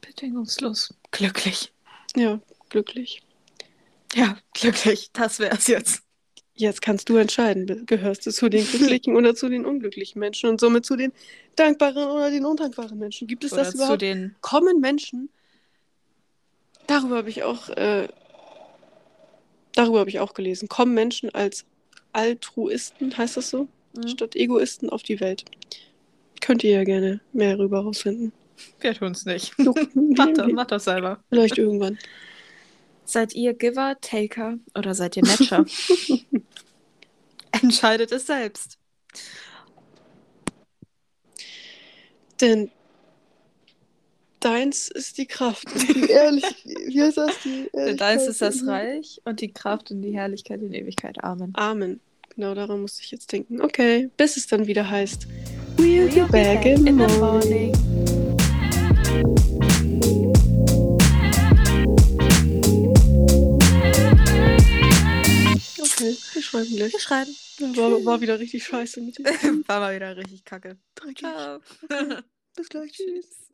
[0.00, 0.94] Bedingungslos.
[1.10, 1.72] Glücklich.
[2.16, 3.22] Ja, glücklich.
[4.14, 5.10] Ja, glücklich.
[5.12, 6.02] Das wär's jetzt.
[6.60, 10.60] Jetzt kannst du entscheiden, gehörst du zu den glücklichen oder zu den unglücklichen Menschen und
[10.60, 11.10] somit zu den
[11.56, 13.26] dankbaren oder den undankbaren Menschen.
[13.26, 14.02] Gibt es Oder das zu überhaupt?
[14.02, 14.34] den.
[14.42, 15.30] Kommen Menschen,
[16.86, 18.08] darüber habe ich auch, äh,
[19.74, 21.64] darüber habe ich auch gelesen, kommen Menschen als
[22.12, 24.08] Altruisten, heißt das so, Mhm.
[24.08, 25.44] statt Egoisten auf die Welt.
[26.42, 28.32] Könnt ihr ja gerne mehr darüber rausfinden.
[28.80, 29.54] Wir tun's nicht.
[29.56, 31.24] So, Mach das, mach das selber.
[31.30, 31.98] Vielleicht irgendwann.
[33.10, 35.64] Seid ihr Giver, Taker oder seid ihr Matcher?
[37.60, 38.78] Entscheidet es selbst.
[42.40, 42.70] Denn
[44.38, 45.66] deins ist die Kraft.
[45.74, 47.32] Die ehrlich, wie heißt das?
[47.42, 48.64] Die Denn deins ist das.
[48.64, 51.24] Reich und die Kraft und die Herrlichkeit in Ewigkeit.
[51.24, 51.52] Amen.
[51.56, 51.98] Amen.
[52.36, 53.60] Genau daran musste ich jetzt denken.
[53.60, 55.26] Okay, bis es dann wieder heißt.
[55.78, 57.89] We'll be back in the morning.
[66.00, 66.92] Okay, wir schreiben gleich.
[66.92, 67.36] Wir schreiben.
[67.76, 69.24] War, war wieder richtig scheiße mit dir.
[69.66, 70.78] War mal wieder richtig kacke.
[70.94, 71.26] Dreckig.
[72.56, 72.92] Bis gleich.
[72.92, 73.49] Tschüss.